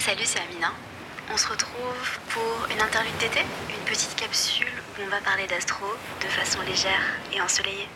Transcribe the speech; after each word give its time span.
Salut, 0.00 0.22
c'est 0.24 0.40
Amina. 0.40 0.72
On 1.30 1.36
se 1.36 1.46
retrouve 1.46 2.18
pour 2.30 2.74
une 2.74 2.80
interlude 2.80 3.14
d'été, 3.18 3.40
une 3.68 3.84
petite 3.84 4.16
capsule 4.16 4.66
où 4.98 5.02
on 5.04 5.10
va 5.10 5.20
parler 5.20 5.46
d'astro 5.46 5.84
de 6.22 6.26
façon 6.26 6.58
légère 6.62 7.02
et 7.34 7.40
ensoleillée. 7.42 7.86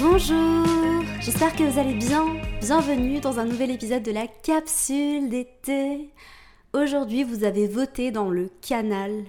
Bonjour, 0.00 1.02
j'espère 1.20 1.56
que 1.56 1.64
vous 1.64 1.80
allez 1.80 1.94
bien. 1.94 2.24
Bienvenue 2.60 3.18
dans 3.18 3.40
un 3.40 3.44
nouvel 3.44 3.72
épisode 3.72 4.04
de 4.04 4.12
la 4.12 4.28
capsule 4.28 5.28
d'été. 5.28 6.12
Aujourd'hui, 6.72 7.24
vous 7.24 7.42
avez 7.42 7.66
voté 7.66 8.12
dans 8.12 8.30
le 8.30 8.48
canal 8.62 9.24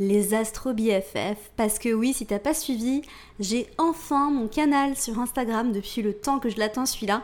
les 0.00 0.32
Astro 0.32 0.72
BFF 0.72 1.52
parce 1.56 1.78
que 1.78 1.92
oui, 1.92 2.14
si 2.14 2.24
t'as 2.26 2.38
pas 2.38 2.54
suivi, 2.54 3.02
j'ai 3.38 3.68
enfin 3.76 4.30
mon 4.30 4.48
canal 4.48 4.96
sur 4.96 5.20
Instagram 5.20 5.72
depuis 5.72 6.00
le 6.00 6.14
temps 6.14 6.40
que 6.40 6.48
je 6.48 6.58
l'attends 6.58 6.86
celui-là. 6.86 7.22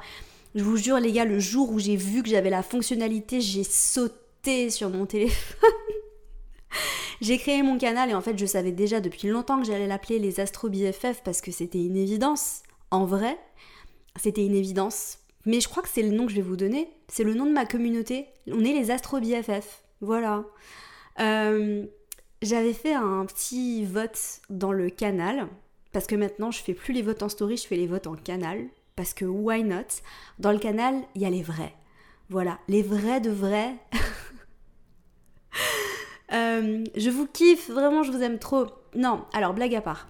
Je 0.55 0.63
vous 0.63 0.77
jure 0.77 1.01
les 1.01 1.11
gars, 1.11 1.25
le 1.25 1.41
jour 1.41 1.73
où 1.73 1.79
j'ai 1.79 1.97
vu 1.97 2.23
que 2.23 2.29
j'avais 2.29 2.51
la 2.51 2.63
fonctionnalité, 2.63 3.41
j'ai 3.41 3.65
sauté 3.65 4.69
sur 4.69 4.91
mon 4.91 5.07
téléphone. 5.07 5.71
j'ai 7.23 7.39
créé 7.39 7.63
mon 7.63 7.79
canal 7.79 8.11
et 8.11 8.15
en 8.15 8.21
fait, 8.21 8.39
je 8.39 8.45
savais 8.45 8.73
déjà 8.73 9.01
depuis 9.01 9.29
longtemps 9.29 9.59
que 9.59 9.67
j'allais 9.67 9.87
l'appeler 9.87 10.19
les 10.19 10.39
Astro 10.39 10.69
BFF 10.69 11.23
parce 11.25 11.41
que 11.41 11.53
c'était 11.53 11.83
une 11.83 11.97
évidence. 11.97 12.63
En 12.91 13.07
vrai, 13.07 13.39
c'était 14.17 14.45
une 14.45 14.55
évidence. 14.55 15.19
Mais 15.47 15.61
je 15.61 15.69
crois 15.69 15.83
que 15.83 15.89
c'est 15.89 16.03
le 16.03 16.11
nom 16.11 16.27
que 16.27 16.33
je 16.33 16.37
vais 16.37 16.43
vous 16.43 16.57
donner. 16.57 16.91
C'est 17.09 17.25
le 17.25 17.33
nom 17.33 17.47
de 17.47 17.53
ma 17.53 17.65
communauté. 17.65 18.27
On 18.51 18.65
est 18.65 18.75
les 18.75 18.91
Astro 18.91 19.19
BFF. 19.19 19.83
Voilà. 20.03 20.45
Euh, 21.21 21.87
j'avais 22.43 22.73
fait 22.73 22.95
un 22.95 23.25
petit 23.27 23.85
vote 23.85 24.19
dans 24.51 24.73
le 24.73 24.91
canal, 24.91 25.49
parce 25.93 26.07
que 26.07 26.15
maintenant 26.15 26.51
je 26.51 26.63
fais 26.63 26.75
plus 26.75 26.93
les 26.93 27.03
votes 27.03 27.23
en 27.23 27.29
story, 27.29 27.57
je 27.57 27.67
fais 27.67 27.77
les 27.77 27.87
votes 27.87 28.07
en 28.07 28.15
canal, 28.15 28.67
parce 28.95 29.15
que 29.15 29.25
why 29.25 29.63
not? 29.63 30.03
Dans 30.39 30.53
le 30.53 30.59
canal, 30.59 30.95
il 31.15 31.23
y 31.23 31.27
a 31.27 31.31
les 31.31 31.43
vrais. 31.43 31.75
Voilà, 32.29 32.59
les 32.69 32.83
vrais 32.83 33.21
de 33.21 33.31
vrais. 33.31 33.75
Euh, 36.33 36.85
je 36.97 37.09
vous 37.09 37.29
kiffe, 37.29 37.71
vraiment, 37.71 38.03
je 38.03 38.11
vous 38.11 38.21
aime 38.21 38.41
trop. 38.41 38.67
Non, 38.97 39.25
alors 39.33 39.55
blague 39.55 39.77
à 39.77 39.81
part. 39.81 40.09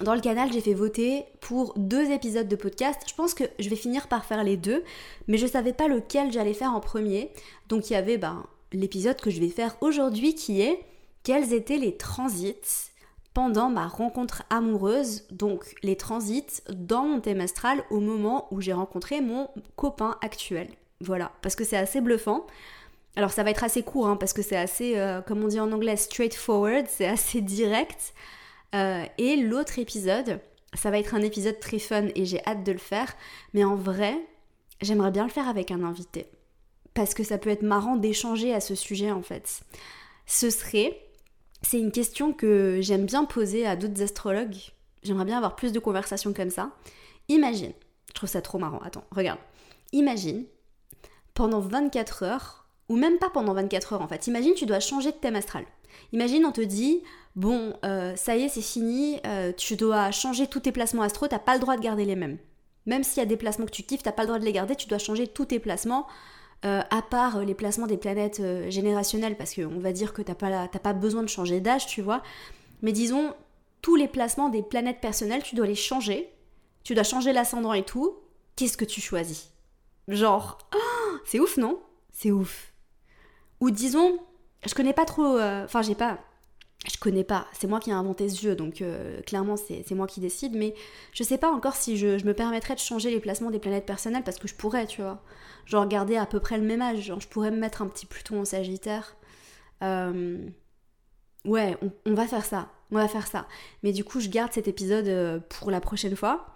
Dans 0.00 0.14
le 0.14 0.20
canal, 0.20 0.52
j'ai 0.52 0.60
fait 0.60 0.72
voter 0.72 1.24
pour 1.40 1.74
deux 1.76 2.12
épisodes 2.12 2.46
de 2.46 2.56
podcast. 2.56 3.00
Je 3.08 3.14
pense 3.14 3.34
que 3.34 3.44
je 3.58 3.68
vais 3.68 3.76
finir 3.76 4.06
par 4.06 4.24
faire 4.24 4.44
les 4.44 4.56
deux, 4.56 4.84
mais 5.26 5.38
je 5.38 5.46
savais 5.48 5.72
pas 5.72 5.88
lequel 5.88 6.32
j'allais 6.32 6.54
faire 6.54 6.72
en 6.72 6.80
premier. 6.80 7.32
Donc 7.68 7.90
il 7.90 7.94
y 7.94 7.96
avait 7.96 8.18
ben, 8.18 8.46
l'épisode 8.72 9.20
que 9.20 9.30
je 9.30 9.40
vais 9.40 9.48
faire 9.48 9.76
aujourd'hui 9.80 10.36
qui 10.36 10.60
est 10.60 10.84
quels 11.22 11.52
étaient 11.52 11.78
les 11.78 11.96
transits 11.96 12.90
pendant 13.34 13.70
ma 13.70 13.86
rencontre 13.86 14.42
amoureuse, 14.50 15.26
donc 15.30 15.74
les 15.82 15.96
transits 15.96 16.62
dans 16.70 17.04
mon 17.04 17.20
thème 17.20 17.40
astral 17.40 17.82
au 17.90 18.00
moment 18.00 18.48
où 18.50 18.60
j'ai 18.60 18.72
rencontré 18.72 19.20
mon 19.20 19.48
copain 19.76 20.18
actuel? 20.20 20.68
Voilà, 21.00 21.32
parce 21.42 21.56
que 21.56 21.64
c'est 21.64 21.76
assez 21.76 22.00
bluffant. 22.00 22.46
Alors 23.16 23.30
ça 23.30 23.42
va 23.42 23.50
être 23.50 23.64
assez 23.64 23.82
court, 23.82 24.06
hein, 24.06 24.16
parce 24.16 24.32
que 24.32 24.42
c'est 24.42 24.56
assez, 24.56 24.98
euh, 24.98 25.20
comme 25.20 25.42
on 25.42 25.48
dit 25.48 25.60
en 25.60 25.72
anglais, 25.72 25.96
straightforward, 25.96 26.86
c'est 26.88 27.06
assez 27.06 27.40
direct. 27.40 28.14
Euh, 28.74 29.04
et 29.18 29.36
l'autre 29.36 29.78
épisode, 29.78 30.40
ça 30.74 30.90
va 30.90 30.98
être 30.98 31.14
un 31.14 31.22
épisode 31.22 31.60
très 31.60 31.78
fun 31.78 32.08
et 32.14 32.24
j'ai 32.24 32.44
hâte 32.46 32.64
de 32.64 32.72
le 32.72 32.78
faire. 32.78 33.14
Mais 33.52 33.64
en 33.64 33.76
vrai, 33.76 34.18
j'aimerais 34.80 35.10
bien 35.10 35.24
le 35.24 35.30
faire 35.30 35.48
avec 35.48 35.70
un 35.70 35.82
invité. 35.82 36.26
Parce 36.94 37.14
que 37.14 37.24
ça 37.24 37.38
peut 37.38 37.50
être 37.50 37.62
marrant 37.62 37.96
d'échanger 37.96 38.54
à 38.54 38.60
ce 38.60 38.74
sujet 38.74 39.10
en 39.10 39.22
fait. 39.22 39.62
Ce 40.26 40.50
serait 40.50 40.98
c'est 41.62 41.78
une 41.78 41.92
question 41.92 42.32
que 42.32 42.78
j'aime 42.80 43.06
bien 43.06 43.24
poser 43.24 43.66
à 43.66 43.76
d'autres 43.76 44.02
astrologues. 44.02 44.56
J'aimerais 45.02 45.24
bien 45.24 45.36
avoir 45.36 45.56
plus 45.56 45.72
de 45.72 45.78
conversations 45.78 46.32
comme 46.32 46.50
ça. 46.50 46.70
Imagine, 47.28 47.72
je 48.08 48.12
trouve 48.14 48.28
ça 48.28 48.42
trop 48.42 48.58
marrant. 48.58 48.80
Attends, 48.80 49.04
regarde. 49.10 49.38
Imagine, 49.92 50.44
pendant 51.34 51.60
24 51.60 52.24
heures, 52.24 52.66
ou 52.88 52.96
même 52.96 53.18
pas 53.18 53.30
pendant 53.30 53.54
24 53.54 53.94
heures 53.94 54.02
en 54.02 54.08
fait, 54.08 54.26
imagine 54.26 54.54
tu 54.54 54.66
dois 54.66 54.80
changer 54.80 55.12
de 55.12 55.16
thème 55.16 55.36
astral. 55.36 55.64
Imagine 56.12 56.44
on 56.46 56.52
te 56.52 56.60
dit, 56.60 57.02
bon, 57.36 57.74
euh, 57.84 58.16
ça 58.16 58.36
y 58.36 58.42
est, 58.42 58.48
c'est 58.48 58.62
fini, 58.62 59.20
euh, 59.26 59.52
tu 59.52 59.76
dois 59.76 60.10
changer 60.10 60.46
tous 60.46 60.60
tes 60.60 60.72
placements 60.72 61.02
astro, 61.02 61.28
t'as 61.28 61.38
pas 61.38 61.54
le 61.54 61.60
droit 61.60 61.76
de 61.76 61.82
garder 61.82 62.04
les 62.04 62.16
mêmes. 62.16 62.38
Même 62.86 63.04
s'il 63.04 63.18
y 63.18 63.22
a 63.22 63.26
des 63.26 63.36
placements 63.36 63.66
que 63.66 63.70
tu 63.70 63.82
kiffes, 63.82 64.02
t'as 64.02 64.12
pas 64.12 64.22
le 64.22 64.28
droit 64.28 64.38
de 64.38 64.44
les 64.44 64.52
garder, 64.52 64.74
tu 64.74 64.88
dois 64.88 64.98
changer 64.98 65.26
tous 65.26 65.46
tes 65.46 65.60
placements 65.60 66.06
euh, 66.64 66.82
à 66.90 67.02
part 67.02 67.40
les 67.40 67.54
placements 67.54 67.86
des 67.86 67.96
planètes 67.96 68.40
euh, 68.40 68.70
générationnelles, 68.70 69.36
parce 69.36 69.54
qu'on 69.54 69.80
va 69.80 69.92
dire 69.92 70.12
que 70.12 70.22
t'as 70.22 70.34
pas, 70.34 70.68
pas 70.68 70.92
besoin 70.92 71.22
de 71.22 71.28
changer 71.28 71.60
d'âge, 71.60 71.86
tu 71.86 72.02
vois. 72.02 72.22
Mais 72.82 72.92
disons, 72.92 73.34
tous 73.80 73.96
les 73.96 74.08
placements 74.08 74.48
des 74.48 74.62
planètes 74.62 75.00
personnelles, 75.00 75.42
tu 75.42 75.56
dois 75.56 75.66
les 75.66 75.74
changer. 75.74 76.32
Tu 76.84 76.94
dois 76.94 77.04
changer 77.04 77.32
l'ascendant 77.32 77.72
et 77.72 77.84
tout. 77.84 78.16
Qu'est-ce 78.56 78.76
que 78.76 78.84
tu 78.84 79.00
choisis? 79.00 79.50
Genre, 80.08 80.58
c'est 81.24 81.40
ouf, 81.40 81.56
non? 81.56 81.80
C'est 82.12 82.30
ouf. 82.30 82.72
Ou 83.60 83.70
disons, 83.70 84.18
je 84.66 84.74
connais 84.74 84.92
pas 84.92 85.04
trop. 85.04 85.36
Euh, 85.36 85.64
enfin, 85.64 85.82
j'ai 85.82 85.94
pas 85.94 86.18
je 86.90 86.98
connais 86.98 87.22
pas, 87.22 87.46
c'est 87.52 87.68
moi 87.68 87.78
qui 87.78 87.90
ai 87.90 87.92
inventé 87.92 88.28
ce 88.28 88.40
jeu, 88.40 88.56
donc 88.56 88.82
euh, 88.82 89.20
clairement 89.22 89.54
c'est 89.56 89.88
moi 89.92 90.08
qui 90.08 90.18
décide, 90.18 90.56
mais 90.56 90.74
je 91.12 91.22
sais 91.22 91.38
pas 91.38 91.50
encore 91.50 91.76
si 91.76 91.96
je, 91.96 92.24
me 92.26 92.32
permettrais 92.32 92.74
de 92.74 92.80
changer 92.80 93.10
les 93.10 93.20
placements 93.20 93.50
des 93.50 93.60
planètes 93.60 93.86
personnelles 93.86 94.24
parce 94.24 94.38
que 94.38 94.48
je 94.48 94.54
pourrais, 94.54 94.86
tu 94.86 95.00
vois. 95.00 95.22
Genre 95.64 95.86
garder 95.86 96.16
à 96.16 96.26
peu 96.26 96.40
près 96.40 96.58
le 96.58 96.64
même 96.64 96.82
âge, 96.82 97.02
genre 97.02 97.20
je 97.20 97.28
pourrais 97.28 97.52
me 97.52 97.56
mettre 97.56 97.82
un 97.82 97.86
petit 97.86 98.04
Pluton 98.04 98.40
en 98.40 98.44
Sagittaire. 98.44 99.16
Euh, 99.84 100.44
ouais, 101.44 101.76
on, 102.04 102.14
va 102.14 102.26
faire 102.26 102.44
ça, 102.44 102.68
on 102.90 102.96
va 102.96 103.06
faire 103.06 103.28
ça. 103.28 103.46
Mais 103.84 103.92
du 103.92 104.02
coup, 104.02 104.18
je 104.18 104.28
garde 104.28 104.52
cet 104.52 104.66
épisode 104.66 105.06
euh, 105.06 105.38
pour 105.38 105.70
la 105.70 105.80
prochaine 105.80 106.16
fois, 106.16 106.46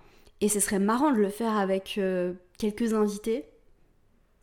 et 0.41 0.49
ce 0.49 0.59
serait 0.59 0.81
marrant 0.81 1.13
de 1.13 1.19
le 1.19 1.31
faire 1.31 1.57
avec 1.57 2.01
quelques 2.59 2.95
invités. 2.95 3.45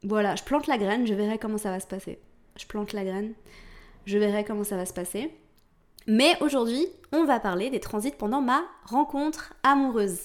Voilà, 0.03 0.35
je 0.35 0.43
plante 0.43 0.67
la 0.67 0.77
graine, 0.77 1.05
je 1.05 1.13
verrai 1.13 1.37
comment 1.37 1.57
ça 1.57 1.71
va 1.71 1.81
se 1.81 1.87
passer. 1.87 2.19
Je 2.57 2.65
plante 2.67 2.93
la 2.93 3.03
graine, 3.03 3.33
je 4.05 4.17
verrai 4.17 4.45
comment 4.45 4.63
ça 4.63 4.77
va 4.77 4.85
se 4.85 4.93
passer. 4.93 5.29
Mais 6.07 6.35
aujourd'hui, 6.41 6.87
on 7.11 7.25
va 7.25 7.39
parler 7.39 7.69
des 7.69 7.79
transits 7.79 8.13
pendant 8.17 8.41
ma 8.41 8.63
rencontre 8.85 9.53
amoureuse. 9.63 10.19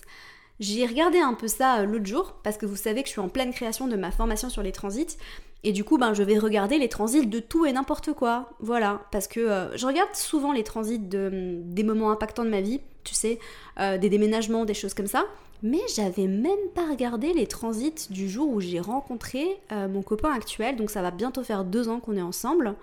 J'ai 0.61 0.87
regardé 0.87 1.19
un 1.19 1.34
peu 1.34 1.47
ça 1.47 1.81
euh, 1.81 1.84
l'autre 1.84 2.06
jour 2.06 2.34
parce 2.43 2.56
que 2.56 2.66
vous 2.66 2.77
savez 2.77 3.03
que 3.03 3.09
je 3.09 3.12
suis 3.12 3.21
en 3.21 3.28
pleine 3.28 3.53
création 3.53 3.87
de 3.87 3.97
ma 3.97 4.11
formation 4.11 4.50
sur 4.50 4.62
les 4.62 4.72
transits 4.72 5.16
et 5.65 5.72
du 5.72 5.84
coup 5.84 5.99
ben 5.99 6.15
je 6.15 6.22
vais 6.22 6.39
regarder 6.39 6.78
les 6.78 6.89
transits 6.89 7.27
de 7.27 7.39
tout 7.39 7.65
et 7.65 7.72
n'importe 7.72 8.12
quoi. 8.12 8.50
Voilà, 8.59 9.03
parce 9.12 9.28
que 9.28 9.41
euh, 9.41 9.77
je 9.77 9.87
regarde 9.87 10.15
souvent 10.15 10.53
les 10.53 10.65
transits 10.65 10.99
de, 10.99 11.61
des 11.62 11.84
moments 11.84 12.10
impactants 12.10 12.45
de 12.45 12.50
ma 12.50 12.60
vie, 12.60 12.81
tu 13.05 13.15
sais, 13.15 13.39
euh, 13.78 13.99
des 13.99 14.09
déménagements, 14.09 14.65
des 14.65 14.75
choses 14.75 14.95
comme 14.95 15.06
ça. 15.06 15.27
Mais 15.62 15.81
j'avais 15.95 16.27
même 16.27 16.53
pas 16.75 16.89
regardé 16.89 17.33
les 17.33 17.47
transits 17.47 18.10
du 18.10 18.28
jour 18.28 18.49
où 18.49 18.60
j'ai 18.60 18.78
rencontré 18.78 19.59
mon 19.72 20.03
copain 20.03 20.33
actuel, 20.33 20.77
donc 20.77 20.89
ça 20.89 21.03
va 21.03 21.10
bientôt 21.10 21.43
faire 21.43 21.65
deux 21.65 21.89
ans 21.89 21.99
qu'on 21.99 22.16
est 22.16 22.22
ensemble. 22.22 22.77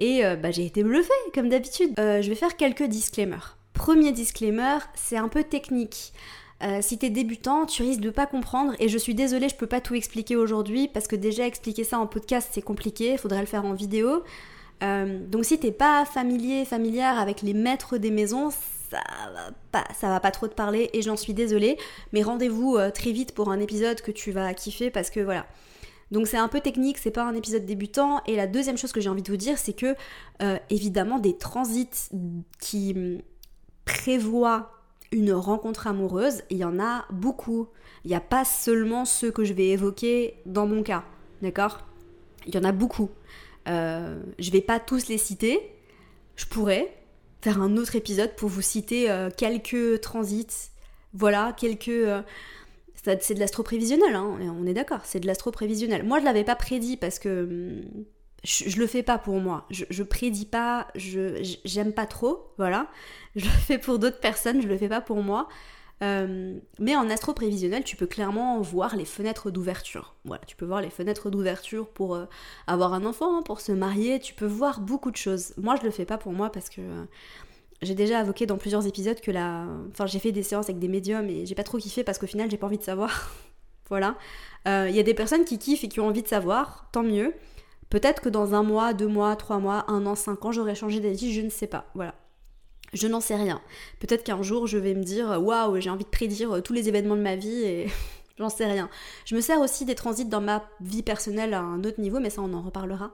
Et 0.00 0.24
euh, 0.24 0.34
bah, 0.34 0.50
j'ai 0.50 0.64
été 0.64 0.82
bluffée, 0.82 1.12
comme 1.34 1.50
d'habitude. 1.50 1.92
Euh, 1.98 2.22
je 2.22 2.28
vais 2.30 2.34
faire 2.34 2.56
quelques 2.56 2.84
disclaimers. 2.84 3.58
Premier 3.74 4.12
disclaimer, 4.12 4.78
c'est 4.94 5.18
un 5.18 5.28
peu 5.28 5.44
technique. 5.44 6.12
Euh, 6.62 6.80
si 6.82 6.98
t'es 6.98 7.10
débutant, 7.10 7.66
tu 7.66 7.82
risques 7.82 8.00
de 8.00 8.10
pas 8.10 8.26
comprendre 8.26 8.74
et 8.80 8.88
je 8.88 8.98
suis 8.98 9.14
désolée, 9.14 9.48
je 9.48 9.54
peux 9.54 9.66
pas 9.66 9.80
tout 9.80 9.94
expliquer 9.94 10.36
aujourd'hui 10.36 10.88
parce 10.88 11.06
que 11.06 11.16
déjà 11.16 11.46
expliquer 11.46 11.84
ça 11.84 11.98
en 11.98 12.06
podcast 12.06 12.50
c'est 12.52 12.60
compliqué, 12.60 13.16
faudrait 13.16 13.40
le 13.40 13.46
faire 13.46 13.64
en 13.64 13.72
vidéo. 13.72 14.24
donc 14.82 15.46
si 15.46 15.58
t'es 15.58 15.72
pas 15.72 16.04
familier, 16.04 16.66
familière 16.66 17.18
avec 17.18 17.40
les 17.40 17.54
maîtres 17.54 17.96
des 17.96 18.10
maisons, 18.10 18.50
ça 18.50 18.98
va 19.32 19.50
pas, 19.72 19.84
ça 19.98 20.08
va 20.08 20.20
pas 20.20 20.30
trop 20.32 20.48
te 20.48 20.54
parler 20.54 20.90
et 20.92 21.00
j'en 21.00 21.16
suis 21.16 21.32
désolée. 21.32 21.78
Mais 22.12 22.22
rendez-vous 22.22 22.76
très 22.92 23.12
vite 23.12 23.32
pour 23.32 23.50
un 23.50 23.58
épisode 23.58 24.02
que 24.02 24.10
tu 24.10 24.30
vas 24.30 24.52
kiffer 24.52 24.90
parce 24.90 25.08
que 25.08 25.20
voilà, 25.20 25.46
donc 26.10 26.26
c'est 26.26 26.36
un 26.36 26.48
peu 26.48 26.60
technique, 26.60 26.98
c'est 26.98 27.10
pas 27.10 27.24
un 27.24 27.34
épisode 27.34 27.64
débutant. 27.64 28.22
Et 28.26 28.36
la 28.36 28.46
deuxième 28.46 28.76
chose 28.76 28.92
que 28.92 29.00
j'ai 29.00 29.08
envie 29.08 29.22
de 29.22 29.30
vous 29.30 29.36
dire, 29.36 29.58
c'est 29.58 29.72
que 29.72 29.94
euh, 30.42 30.58
évidemment 30.68 31.18
des 31.18 31.36
transits 31.36 32.10
qui 32.58 33.22
prévoient 33.84 34.72
une 35.12 35.32
rencontre 35.32 35.86
amoureuse, 35.86 36.42
il 36.50 36.58
y 36.58 36.64
en 36.64 36.78
a 36.80 37.04
beaucoup. 37.10 37.68
Il 38.04 38.08
n'y 38.08 38.16
a 38.16 38.20
pas 38.20 38.44
seulement 38.44 39.04
ceux 39.04 39.30
que 39.30 39.44
je 39.44 39.52
vais 39.52 39.68
évoquer 39.68 40.34
dans 40.46 40.66
mon 40.66 40.82
cas, 40.82 41.04
d'accord? 41.42 41.80
Il 42.46 42.54
y 42.54 42.58
en 42.58 42.64
a 42.64 42.72
beaucoup. 42.72 43.10
Euh, 43.68 44.20
je 44.38 44.50
vais 44.50 44.60
pas 44.62 44.80
tous 44.80 45.08
les 45.08 45.18
citer. 45.18 45.60
Je 46.36 46.46
pourrais 46.46 46.96
faire 47.42 47.60
un 47.60 47.76
autre 47.76 47.96
épisode 47.96 48.34
pour 48.36 48.48
vous 48.48 48.62
citer 48.62 49.10
euh, 49.10 49.30
quelques 49.34 50.00
transits, 50.00 50.70
voilà, 51.12 51.52
quelques 51.56 51.90
c'est 53.02 53.34
de 53.34 53.40
l'astro-prévisionnel, 53.40 54.14
hein, 54.14 54.38
on 54.40 54.66
est 54.66 54.74
d'accord, 54.74 55.00
c'est 55.04 55.20
de 55.20 55.26
l'astro-prévisionnel. 55.26 56.04
Moi, 56.04 56.20
je 56.20 56.24
l'avais 56.24 56.44
pas 56.44 56.56
prédit 56.56 56.96
parce 56.96 57.18
que 57.18 57.44
hum, 57.44 58.04
je, 58.44 58.78
le 58.78 58.86
fais 58.86 59.02
pas 59.02 59.18
pour 59.18 59.40
moi. 59.40 59.66
Je, 59.70 59.84
je 59.90 60.02
prédis 60.02 60.46
pas, 60.46 60.88
je 60.94 61.42
j'aime 61.64 61.92
pas 61.92 62.06
trop, 62.06 62.52
voilà. 62.58 62.88
Je 63.36 63.44
le 63.44 63.50
fais 63.50 63.78
pour 63.78 63.98
d'autres 63.98 64.20
personnes, 64.20 64.60
je 64.60 64.68
le 64.68 64.76
fais 64.76 64.88
pas 64.88 65.00
pour 65.00 65.22
moi. 65.22 65.48
Hum, 66.02 66.60
mais 66.78 66.96
en 66.96 67.10
astro-prévisionnel, 67.10 67.84
tu 67.84 67.94
peux 67.96 68.06
clairement 68.06 68.60
voir 68.60 68.96
les 68.96 69.04
fenêtres 69.04 69.50
d'ouverture. 69.50 70.14
Voilà, 70.24 70.42
tu 70.46 70.56
peux 70.56 70.64
voir 70.64 70.80
les 70.80 70.88
fenêtres 70.90 71.30
d'ouverture 71.30 71.88
pour 71.88 72.14
euh, 72.14 72.24
avoir 72.66 72.94
un 72.94 73.04
enfant, 73.04 73.42
pour 73.42 73.60
se 73.60 73.72
marier, 73.72 74.18
tu 74.18 74.32
peux 74.34 74.46
voir 74.46 74.80
beaucoup 74.80 75.10
de 75.10 75.16
choses. 75.16 75.52
Moi, 75.58 75.76
je 75.76 75.84
le 75.84 75.90
fais 75.90 76.06
pas 76.06 76.16
pour 76.16 76.32
moi 76.32 76.50
parce 76.50 76.70
que 76.70 76.80
j'ai 77.82 77.94
déjà 77.94 78.18
avoqué 78.18 78.46
dans 78.46 78.58
plusieurs 78.58 78.86
épisodes 78.86 79.20
que 79.20 79.30
la. 79.30 79.66
Enfin, 79.90 80.06
j'ai 80.06 80.18
fait 80.18 80.32
des 80.32 80.42
séances 80.42 80.66
avec 80.66 80.78
des 80.78 80.88
médiums 80.88 81.28
et 81.28 81.46
j'ai 81.46 81.54
pas 81.54 81.62
trop 81.62 81.78
kiffé 81.78 82.04
parce 82.04 82.18
qu'au 82.18 82.26
final, 82.26 82.50
j'ai 82.50 82.58
pas 82.58 82.66
envie 82.66 82.78
de 82.78 82.82
savoir. 82.82 83.32
voilà. 83.88 84.16
Euh, 84.68 84.86
il 84.88 84.94
y 84.94 85.00
a 85.00 85.02
des 85.02 85.14
personnes 85.14 85.44
qui 85.44 85.58
kiffent 85.58 85.84
et 85.84 85.88
qui 85.88 86.00
ont 86.00 86.06
envie 86.06 86.22
de 86.22 86.28
savoir, 86.28 86.88
tant 86.92 87.02
mieux. 87.02 87.34
Peut-être 87.88 88.20
que 88.20 88.28
dans 88.28 88.54
un 88.54 88.62
mois, 88.62 88.92
deux 88.92 89.08
mois, 89.08 89.34
trois 89.34 89.58
mois, 89.58 89.84
un 89.88 90.06
an, 90.06 90.14
cinq 90.14 90.44
ans, 90.44 90.52
j'aurai 90.52 90.74
changé 90.74 91.00
d'avis, 91.00 91.32
je 91.32 91.40
ne 91.40 91.48
sais 91.48 91.66
pas. 91.66 91.86
Voilà. 91.94 92.14
Je 92.92 93.06
n'en 93.06 93.20
sais 93.20 93.36
rien. 93.36 93.60
Peut-être 93.98 94.24
qu'un 94.24 94.42
jour, 94.42 94.66
je 94.66 94.76
vais 94.76 94.94
me 94.94 95.02
dire 95.02 95.40
waouh, 95.42 95.80
j'ai 95.80 95.90
envie 95.90 96.04
de 96.04 96.10
prédire 96.10 96.62
tous 96.62 96.72
les 96.72 96.88
événements 96.88 97.16
de 97.16 97.22
ma 97.22 97.36
vie 97.36 97.62
et 97.64 97.86
j'en 98.40 98.48
sais 98.48 98.66
rien. 98.66 98.90
Je 99.24 99.36
me 99.36 99.40
sers 99.40 99.60
aussi 99.60 99.84
des 99.84 99.94
transits 99.94 100.24
dans 100.24 100.40
ma 100.40 100.68
vie 100.80 101.02
personnelle 101.02 101.54
à 101.54 101.60
un 101.60 101.84
autre 101.84 102.00
niveau, 102.00 102.18
mais 102.18 102.30
ça, 102.30 102.42
on 102.42 102.52
en 102.52 102.62
reparlera. 102.62 103.12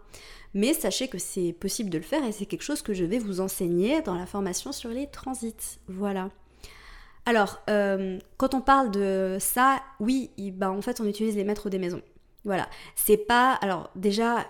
Mais 0.55 0.73
sachez 0.73 1.09
que 1.09 1.19
c'est 1.19 1.53
possible 1.53 1.91
de 1.91 1.99
le 1.99 2.05
faire 2.05 2.25
et 2.25 2.33
c'est 2.33 2.47
quelque 2.47 2.63
chose 2.63 2.81
que 2.81 2.95
je 2.95 3.05
vais 3.05 3.19
vous 3.19 3.41
enseigner 3.41 4.01
dans 4.01 4.15
la 4.15 4.25
formation 4.25 4.73
sur 4.73 4.89
les 4.89 5.09
transits. 5.09 5.81
Voilà. 5.89 6.31
Alors, 7.27 7.61
euh, 7.69 8.19
quand 8.39 8.55
on 8.55 8.61
parle 8.61 8.91
de 8.91 9.37
ça, 9.41 9.83
oui, 10.01 10.31
bah, 10.55 10.71
en 10.71 10.81
fait, 10.81 11.01
on 11.01 11.05
utilise 11.05 11.37
les 11.37 11.45
maîtres 11.45 11.69
des 11.69 11.79
maisons. 11.79 12.01
Voilà. 12.45 12.69
C'est 12.95 13.17
pas. 13.19 13.53
Alors, 13.55 13.91
déjà, 13.97 14.47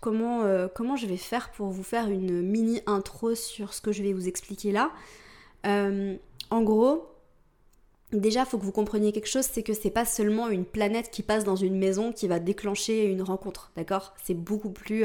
comment, 0.00 0.42
euh, 0.42 0.68
comment 0.72 0.96
je 0.96 1.06
vais 1.06 1.16
faire 1.16 1.50
pour 1.50 1.68
vous 1.68 1.82
faire 1.82 2.08
une 2.08 2.40
mini 2.40 2.80
intro 2.86 3.34
sur 3.34 3.74
ce 3.74 3.82
que 3.82 3.92
je 3.92 4.02
vais 4.02 4.12
vous 4.12 4.28
expliquer 4.28 4.70
là? 4.72 4.92
Euh, 5.66 6.16
En 6.50 6.62
gros, 6.62 7.11
déjà, 8.12 8.40
il 8.40 8.46
faut 8.46 8.58
que 8.58 8.64
vous 8.64 8.72
compreniez 8.72 9.12
quelque 9.12 9.28
chose 9.28 9.46
c'est 9.50 9.62
que 9.62 9.72
c'est 9.72 9.90
pas 9.90 10.04
seulement 10.04 10.48
une 10.48 10.64
planète 10.64 11.10
qui 11.10 11.22
passe 11.22 11.44
dans 11.44 11.56
une 11.56 11.78
maison 11.78 12.12
qui 12.12 12.28
va 12.28 12.38
déclencher 12.38 13.06
une 13.06 13.22
rencontre, 13.22 13.70
d'accord? 13.76 14.14
C'est 14.22 14.34
beaucoup 14.34 14.70
plus 14.70 15.04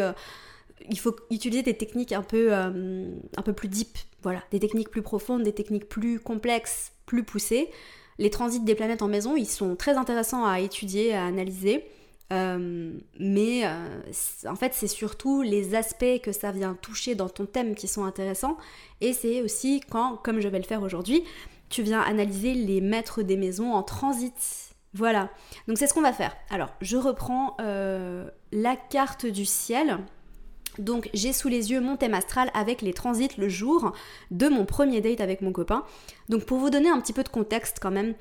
il 0.90 1.00
faut 1.00 1.16
utiliser 1.32 1.64
des 1.64 1.74
techniques 1.74 2.12
un 2.12 2.22
peu, 2.22 2.54
un 2.54 3.42
peu 3.44 3.54
plus 3.54 3.68
deep, 3.68 3.98
voilà, 4.22 4.44
des 4.52 4.60
techniques 4.60 4.90
plus 4.90 5.02
profondes, 5.02 5.44
des 5.44 5.54
techniques 5.54 5.90
plus 5.90 6.20
complexes, 6.20 6.92
plus 7.06 7.24
poussés. 7.24 7.70
Les 8.20 8.30
transits 8.30 8.60
des 8.60 8.76
planètes 8.76 9.02
en 9.02 9.08
maison, 9.08 9.36
ils 9.36 9.48
sont 9.48 9.76
très 9.76 9.96
intéressants 9.96 10.46
à 10.46 10.60
étudier, 10.60 11.14
à 11.14 11.26
analyser. 11.26 11.84
Euh, 12.34 12.92
mais 13.20 13.66
euh, 13.66 14.02
en 14.48 14.56
fait, 14.56 14.74
c'est 14.74 14.88
surtout 14.88 15.42
les 15.44 15.76
aspects 15.76 16.20
que 16.22 16.32
ça 16.32 16.52
vient 16.52 16.74
toucher 16.74 17.16
dans 17.16 17.30
ton 17.30 17.46
thème 17.46 17.76
qui 17.76 17.88
sont 17.88 18.04
intéressants. 18.04 18.58
Et 19.02 19.14
c'est 19.14 19.42
aussi 19.42 19.82
quand, 19.90 20.18
comme 20.18 20.40
je 20.40 20.48
vais 20.48 20.58
le 20.58 20.66
faire 20.66 20.82
aujourd'hui, 20.82 21.24
tu 21.70 21.82
viens 21.82 22.02
analyser 22.02 22.54
les 22.54 22.82
maîtres 22.82 23.22
des 23.22 23.38
maisons 23.38 23.74
en 23.74 23.84
transit. 23.84 24.68
Voilà. 24.94 25.30
Donc 25.68 25.78
c'est 25.78 25.88
ce 25.88 25.94
qu'on 25.94 26.02
va 26.02 26.14
faire. 26.14 26.36
Alors, 26.50 26.70
je 26.82 26.98
reprends 26.98 27.56
euh, 27.62 28.30
la 28.52 28.76
carte 28.76 29.26
du 29.26 29.46
ciel. 29.46 30.00
Donc 30.80 31.10
j'ai 31.14 31.34
sous 31.34 31.48
les 31.48 31.72
yeux 31.72 31.82
mon 31.82 31.98
thème 31.98 32.14
astral 32.14 32.52
avec 32.54 32.84
les 32.84 32.94
transits 32.94 33.36
le 33.38 33.50
jour 33.50 33.94
de 34.30 34.48
mon 34.48 34.64
premier 34.66 35.02
date 35.02 35.22
avec 35.22 35.42
mon 35.42 35.52
copain. 35.52 35.84
Donc 36.30 36.46
pour 36.46 36.60
vous 36.60 36.70
donner 36.70 36.90
un 36.90 37.02
petit 37.02 37.14
peu 37.14 37.24
de 37.24 37.30
contexte 37.30 37.80
quand 37.82 37.92
même 37.92 38.14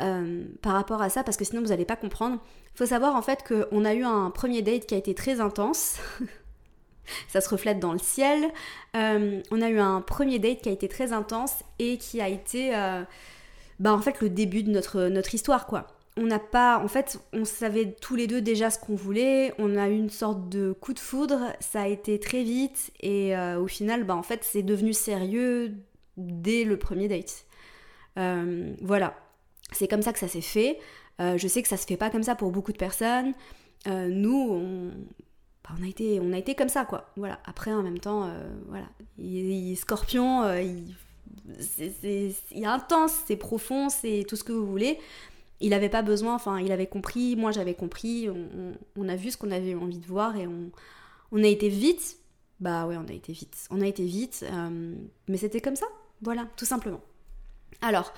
euh, 0.00 0.44
par 0.62 0.72
rapport 0.72 1.02
à 1.02 1.08
ça, 1.08 1.22
parce 1.22 1.36
que 1.36 1.44
sinon 1.44 1.62
vous 1.62 1.68
n'allez 1.68 1.84
pas 1.84 1.96
comprendre, 1.96 2.38
il 2.74 2.78
faut 2.78 2.86
savoir 2.86 3.14
en 3.14 3.22
fait 3.22 3.44
qu'on 3.46 3.84
a 3.84 3.94
eu 3.94 4.04
un 4.04 4.30
premier 4.30 4.62
date 4.62 4.86
qui 4.86 4.94
a 4.94 4.98
été 4.98 5.14
très 5.14 5.40
intense. 5.40 5.98
ça 7.28 7.40
se 7.40 7.48
reflète 7.48 7.78
dans 7.78 7.92
le 7.92 7.98
ciel. 7.98 8.50
Euh, 8.96 9.40
on 9.50 9.62
a 9.62 9.68
eu 9.68 9.78
un 9.78 10.00
premier 10.00 10.38
date 10.38 10.62
qui 10.62 10.68
a 10.68 10.72
été 10.72 10.88
très 10.88 11.12
intense 11.12 11.62
et 11.78 11.98
qui 11.98 12.20
a 12.20 12.28
été 12.28 12.74
euh, 12.74 13.02
bah, 13.78 13.92
en 13.92 14.00
fait 14.00 14.20
le 14.20 14.30
début 14.30 14.62
de 14.62 14.70
notre, 14.70 15.02
notre 15.08 15.34
histoire 15.34 15.66
quoi 15.66 15.86
on 16.16 16.24
n'a 16.24 16.40
pas, 16.40 16.80
en 16.80 16.88
fait, 16.88 17.20
on 17.32 17.44
savait 17.44 17.94
tous 17.98 18.16
les 18.16 18.26
deux 18.26 18.42
déjà 18.42 18.68
ce 18.68 18.78
qu'on 18.78 18.96
voulait. 18.96 19.54
On 19.58 19.76
a 19.76 19.88
eu 19.88 19.96
une 19.96 20.10
sorte 20.10 20.48
de 20.50 20.72
coup 20.72 20.92
de 20.92 20.98
foudre. 20.98 21.38
Ça 21.60 21.82
a 21.82 21.86
été 21.86 22.18
très 22.18 22.42
vite 22.42 22.90
et 23.00 23.34
euh, 23.34 23.58
au 23.58 23.68
final, 23.68 24.04
bah 24.04 24.16
en 24.16 24.24
fait, 24.24 24.40
c'est 24.42 24.64
devenu 24.64 24.92
sérieux 24.92 25.72
dès 26.16 26.64
le 26.64 26.76
premier 26.78 27.08
date. 27.08 27.46
Voilà, 28.82 29.16
c'est 29.72 29.88
comme 29.88 30.02
ça 30.02 30.12
que 30.12 30.18
ça 30.18 30.28
s'est 30.28 30.42
fait. 30.42 30.78
Je 31.20 31.46
sais 31.48 31.62
que 31.62 31.68
ça 31.68 31.78
se 31.78 31.86
fait 31.86 31.96
pas 31.96 32.10
comme 32.10 32.24
ça 32.24 32.34
pour 32.34 32.50
beaucoup 32.50 32.72
de 32.72 32.76
personnes. 32.76 33.32
nous, 33.86 34.48
on, 34.50 34.90
on, 35.78 35.84
a 35.84 35.86
été, 35.88 36.20
on 36.20 36.32
a 36.32 36.38
été 36.38 36.54
comme 36.54 36.68
ça, 36.68 36.84
quoi. 36.84 37.10
Voilà. 37.16 37.38
Après, 37.44 37.72
en 37.72 37.82
même 37.82 37.98
temps, 37.98 38.30
voilà, 38.68 38.86
il, 39.18 39.76
Scorpion, 39.76 40.52
il, 40.54 40.94
c'est 41.58 42.32
intense, 42.64 43.12
c'est 43.26 43.36
profond, 43.36 43.88
c'est 43.88 44.24
tout 44.28 44.36
ce 44.36 44.44
que 44.44 44.52
vous 44.52 44.66
voulez 44.66 44.98
il 45.60 45.74
avait 45.74 45.88
pas 45.88 46.02
besoin, 46.02 46.34
enfin, 46.34 46.58
il 46.60 46.72
avait 46.72 46.86
compris, 46.86 47.36
moi 47.36 47.52
j'avais 47.52 47.74
compris, 47.74 48.28
on, 48.96 49.08
a 49.08 49.16
vu 49.16 49.30
ce 49.30 49.36
qu'on 49.36 49.50
avait 49.50 49.74
envie 49.74 49.98
de 49.98 50.06
voir 50.06 50.36
et 50.36 50.46
on, 50.46 50.70
on, 51.32 51.44
a 51.44 51.46
été 51.46 51.68
vite. 51.68 52.16
Bah 52.60 52.86
ouais, 52.86 52.96
on 52.96 53.08
a 53.08 53.12
été 53.12 53.32
vite. 53.32 53.66
On 53.70 53.80
a 53.80 53.86
été 53.86 54.04
vite, 54.04 54.44
euh, 54.50 54.94
mais 55.28 55.36
c'était 55.36 55.60
comme 55.60 55.76
ça, 55.76 55.86
voilà, 56.22 56.46
tout 56.56 56.64
simplement. 56.64 57.00
Alors, 57.82 58.12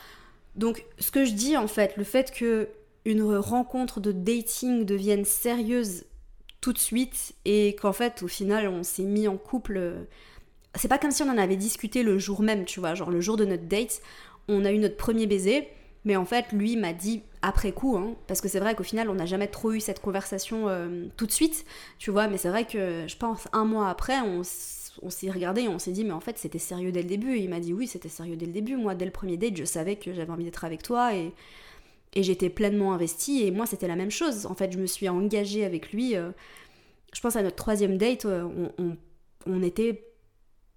donc, 0.54 0.84
ce 0.98 1.10
que 1.10 1.24
je 1.24 1.32
dis 1.32 1.56
en 1.56 1.66
fait, 1.66 1.96
le 1.96 2.04
fait 2.04 2.30
que 2.32 2.68
une 3.04 3.24
rencontre 3.34 4.00
de 4.00 4.12
dating 4.12 4.84
devienne 4.84 5.24
sérieuse 5.24 6.04
tout 6.62 6.72
de 6.72 6.78
suite 6.78 7.34
et 7.44 7.76
qu'en 7.76 7.92
fait, 7.92 8.22
au 8.22 8.28
final, 8.28 8.66
on 8.68 8.82
s'est 8.82 9.02
mis 9.02 9.28
en 9.28 9.36
couple. 9.36 10.06
C'est 10.74 10.88
pas 10.88 10.96
comme 10.96 11.10
si 11.10 11.22
on 11.22 11.28
en 11.28 11.36
avait 11.36 11.56
discuté 11.56 12.02
le 12.02 12.18
jour 12.18 12.40
même, 12.40 12.64
tu 12.64 12.80
vois, 12.80 12.94
genre 12.94 13.10
le 13.10 13.20
jour 13.20 13.36
de 13.36 13.44
notre 13.44 13.64
date, 13.64 14.00
on 14.48 14.64
a 14.64 14.72
eu 14.72 14.78
notre 14.78 14.96
premier 14.96 15.26
baiser 15.26 15.68
mais 16.04 16.16
en 16.16 16.24
fait, 16.24 16.52
lui 16.52 16.76
m'a 16.76 16.92
dit 16.92 17.22
après 17.42 17.72
coup, 17.72 17.96
hein, 17.96 18.14
parce 18.26 18.40
que 18.40 18.48
c'est 18.48 18.60
vrai 18.60 18.74
qu'au 18.74 18.82
final, 18.82 19.08
on 19.08 19.14
n'a 19.14 19.26
jamais 19.26 19.46
trop 19.46 19.72
eu 19.72 19.80
cette 19.80 20.00
conversation 20.00 20.68
euh, 20.68 21.06
tout 21.16 21.26
de 21.26 21.32
suite, 21.32 21.64
tu 21.98 22.10
vois, 22.10 22.26
mais 22.28 22.38
c'est 22.38 22.48
vrai 22.48 22.64
que 22.64 23.04
je 23.06 23.16
pense 23.16 23.48
un 23.52 23.64
mois 23.64 23.88
après, 23.88 24.20
on, 24.20 24.42
s'est 24.42 25.30
regardé 25.30 25.62
et 25.62 25.68
on 25.68 25.78
s'est 25.78 25.92
dit, 25.92 26.04
mais 26.04 26.12
en 26.12 26.20
fait, 26.20 26.38
c'était 26.38 26.58
sérieux 26.58 26.92
dès 26.92 27.02
le 27.02 27.08
début. 27.08 27.36
Et 27.36 27.42
il 27.42 27.50
m'a 27.50 27.60
dit, 27.60 27.72
oui, 27.72 27.86
c'était 27.86 28.08
sérieux 28.08 28.36
dès 28.36 28.46
le 28.46 28.52
début. 28.52 28.76
Moi, 28.76 28.94
dès 28.94 29.04
le 29.04 29.10
premier 29.10 29.36
date, 29.36 29.56
je 29.56 29.64
savais 29.64 29.96
que 29.96 30.12
j'avais 30.12 30.30
envie 30.30 30.44
d'être 30.44 30.64
avec 30.64 30.82
toi 30.82 31.14
et, 31.14 31.32
et 32.14 32.22
j'étais 32.22 32.50
pleinement 32.50 32.92
investie. 32.92 33.42
Et 33.44 33.50
moi, 33.50 33.66
c'était 33.66 33.88
la 33.88 33.96
même 33.96 34.10
chose. 34.10 34.46
En 34.46 34.54
fait, 34.54 34.72
je 34.72 34.78
me 34.78 34.86
suis 34.86 35.08
engagée 35.08 35.64
avec 35.64 35.92
lui. 35.92 36.16
Euh, 36.16 36.30
je 37.14 37.20
pense 37.20 37.36
à 37.36 37.42
notre 37.42 37.56
troisième 37.56 37.98
date, 37.98 38.24
euh, 38.24 38.48
on, 39.46 39.62
était 39.62 40.04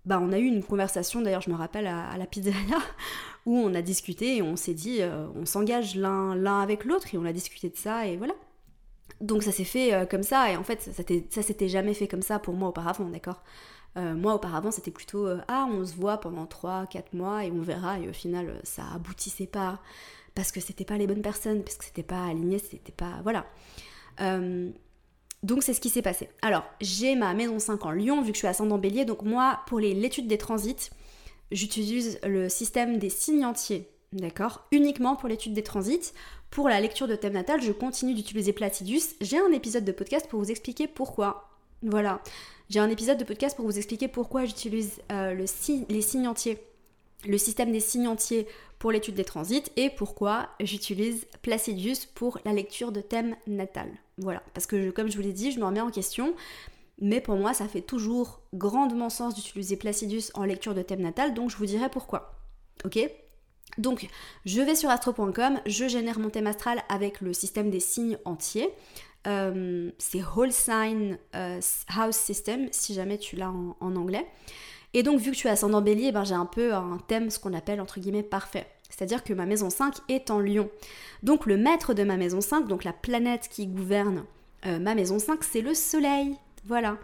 bah, 0.06 0.20
on 0.22 0.32
a 0.32 0.40
eu 0.40 0.46
une 0.46 0.64
conversation, 0.64 1.22
d'ailleurs 1.22 1.42
je 1.42 1.50
me 1.50 1.56
rappelle 1.56 1.88
à, 1.88 2.18
la 2.18 2.26
pizzeria, 2.26 2.78
où 3.46 3.58
on 3.58 3.74
a 3.74 3.82
discuté 3.82 4.38
et 4.38 4.42
on 4.42 4.58
s'est 4.58 4.74
dit, 4.74 4.98
euh, 5.02 5.28
on 5.36 5.46
s'engage 5.46 5.96
l'un 5.96 6.62
avec 6.62 6.84
l'autre 6.84 7.08
et 7.14 7.18
on 7.18 7.26
a 7.26 7.32
discuté 7.32 7.70
de 7.70 7.78
ça 7.78 8.06
et 8.06 8.18
voilà. 8.18 8.34
Donc 9.22 9.44
ça 9.44 9.54
s'est 9.54 9.64
fait 9.64 10.06
comme 10.10 10.24
ça 10.24 10.52
et 10.52 10.58
en 10.58 10.64
fait 10.64 10.82
ça 10.82 11.42
s'était 11.42 11.70
jamais 11.70 11.94
fait 11.94 12.10
comme 12.10 12.22
ça 12.22 12.38
pour 12.38 12.54
moi 12.54 12.68
auparavant, 12.68 13.06
d'accord? 13.06 13.42
Moi 13.96 14.34
auparavant 14.36 14.72
c'était 14.72 14.92
plutôt, 14.92 15.26
ah 15.48 15.70
on 15.72 15.86
se 15.86 15.96
voit 15.96 16.18
pendant 16.18 16.44
3-4 16.44 17.04
mois 17.14 17.46
et 17.46 17.52
on 17.52 17.62
verra 17.62 17.98
et 17.98 18.10
au 18.10 18.14
final 18.14 18.60
ça 18.64 18.84
aboutissait 18.94 19.48
pas 19.48 19.80
parce 20.36 20.52
que 20.52 20.60
c'était 20.60 20.86
pas 20.86 20.98
les 20.98 21.08
bonnes 21.08 21.22
personnes, 21.22 21.64
parce 21.64 21.78
que 21.78 21.86
c'était 21.86 22.04
pas 22.04 22.26
aligné, 22.26 22.60
c'était 22.60 22.92
pas... 22.92 23.22
Voilà. 23.24 23.46
Donc 25.44 25.64
c'est 25.64 25.74
ce 25.74 25.82
qui 25.82 25.90
s'est 25.90 26.02
passé. 26.02 26.30
Alors, 26.42 26.64
j'ai 26.82 27.16
ma 27.16 27.34
maison 27.34 27.60
5 27.60 27.86
en 27.86 27.92
Lyon, 27.92 28.22
vu 28.22 28.30
que 28.32 28.36
je 28.36 28.40
suis 28.40 28.48
ascendant 28.48 28.78
bélier. 28.78 29.06
Donc 29.06 29.22
moi, 29.22 29.62
pour 29.68 29.80
l'étude 29.80 30.28
des 30.28 30.38
transits, 30.38 30.90
j'utilise 31.52 32.20
le 32.24 32.50
système 32.50 32.98
des 32.98 33.10
signes 33.10 33.46
entiers. 33.46 33.90
D'accord 34.12 34.66
Uniquement 34.72 35.16
pour 35.16 35.30
l'étude 35.30 35.54
des 35.54 35.64
transits. 35.64 36.14
Pour 36.50 36.70
la 36.70 36.80
lecture 36.80 37.08
de 37.08 37.16
thème 37.16 37.34
natal, 37.34 37.62
je 37.62 37.72
continue 37.72 38.14
d'utiliser 38.14 38.54
Platidus. 38.54 39.02
J'ai 39.22 39.40
un 39.40 39.52
épisode 39.52 39.86
de 39.86 39.92
podcast 39.92 40.28
pour 40.28 40.40
vous 40.40 40.52
expliquer 40.52 40.88
pourquoi. 40.88 41.50
Voilà. 41.84 42.22
J'ai 42.70 42.80
un 42.80 42.90
épisode 42.90 43.20
de 43.20 43.24
podcast 43.24 43.56
pour 43.56 43.66
vous 43.66 43.78
expliquer 43.78 44.08
pourquoi 44.08 44.46
j'utilise 44.46 45.02
euh, 45.12 45.34
les 45.90 46.02
signes 46.02 46.28
entiers 46.28 46.58
le 47.28 47.38
système 47.38 47.72
des 47.72 47.80
signes 47.80 48.08
entiers 48.08 48.48
pour 48.80 48.92
l'étude 48.92 49.16
des 49.16 49.24
transits 49.24 49.64
et 49.78 49.90
pourquoi 49.90 50.50
j'utilise 50.60 51.26
Placidius 51.42 52.06
pour 52.06 52.40
la 52.46 52.54
lecture 52.54 52.92
de 52.92 53.02
thème 53.02 53.36
natal. 53.48 53.90
Voilà, 54.18 54.44
parce 54.54 54.68
que 54.68 54.92
comme 54.92 55.10
je 55.10 55.16
vous 55.16 55.24
l'ai 55.24 55.34
dit, 55.34 55.52
je 55.52 55.60
me 55.60 55.66
remets 55.66 55.82
en 55.82 55.92
question, 55.92 56.36
mais 57.00 57.22
pour 57.22 57.36
moi 57.36 57.54
ça 57.54 57.68
fait 57.68 57.82
toujours 57.82 58.42
grandement 58.54 59.10
sens 59.10 59.36
d'utiliser 59.36 59.76
Placidius 59.76 60.32
en 60.36 60.44
lecture 60.44 60.76
de 60.76 60.82
thème 60.82 61.02
natal, 61.02 61.34
donc 61.34 61.50
je 61.50 61.58
vous 61.58 61.66
dirai 61.66 61.90
pourquoi. 61.90 62.36
Ok? 62.84 63.00
Donc, 63.78 64.08
je 64.46 64.62
vais 64.62 64.76
sur 64.76 64.90
astro.com, 64.90 65.60
je 65.66 65.88
génère 65.88 66.20
mon 66.20 66.30
thème 66.30 66.48
astral 66.48 66.82
avec 66.88 67.20
le 67.20 67.34
système 67.34 67.70
des 67.70 67.82
signes 67.82 68.18
entiers. 68.24 68.70
Euh, 69.28 69.92
c'est 69.98 70.22
Whole 70.24 70.52
Sign 70.52 71.18
euh, 71.36 71.60
House 71.90 72.16
System, 72.16 72.70
si 72.72 72.94
jamais 72.94 73.18
tu 73.18 73.36
l'as 73.36 73.50
en 73.50 73.96
anglais. 73.96 74.26
Et 74.96 75.04
donc, 75.04 75.20
vu 75.20 75.32
que 75.32 75.34
je 75.34 75.40
suis 75.40 75.50
ascendant 75.50 75.82
bélier, 75.82 76.14
ben, 76.14 76.24
j'ai 76.24 76.36
un 76.36 76.46
peu 76.46 76.74
un 76.74 76.98
thème, 77.10 77.30
ce 77.30 77.38
qu'on 77.38 77.54
appelle 77.54 77.82
entre 77.82 78.00
guillemets 78.00 78.24
parfait. 78.24 78.66
C'est-à-dire 78.90 79.26
que 79.26 79.34
ma 79.34 79.46
maison 79.46 79.70
5 79.70 79.94
est 80.08 80.32
en 80.32 80.40
lion. 80.40 80.70
Donc, 81.22 81.46
le 81.46 81.58
maître 81.58 81.94
de 81.94 82.04
ma 82.04 82.16
maison 82.16 82.40
5, 82.40 82.66
donc 82.70 82.86
la 82.86 82.94
planète 82.94 83.50
qui 83.52 83.68
gouverne 83.68 84.24
euh, 84.66 84.80
ma 84.80 84.96
maison 84.96 85.20
5, 85.20 85.44
c'est 85.44 85.60
le 85.60 85.74
soleil. 85.74 86.38
Voilà. 86.64 86.98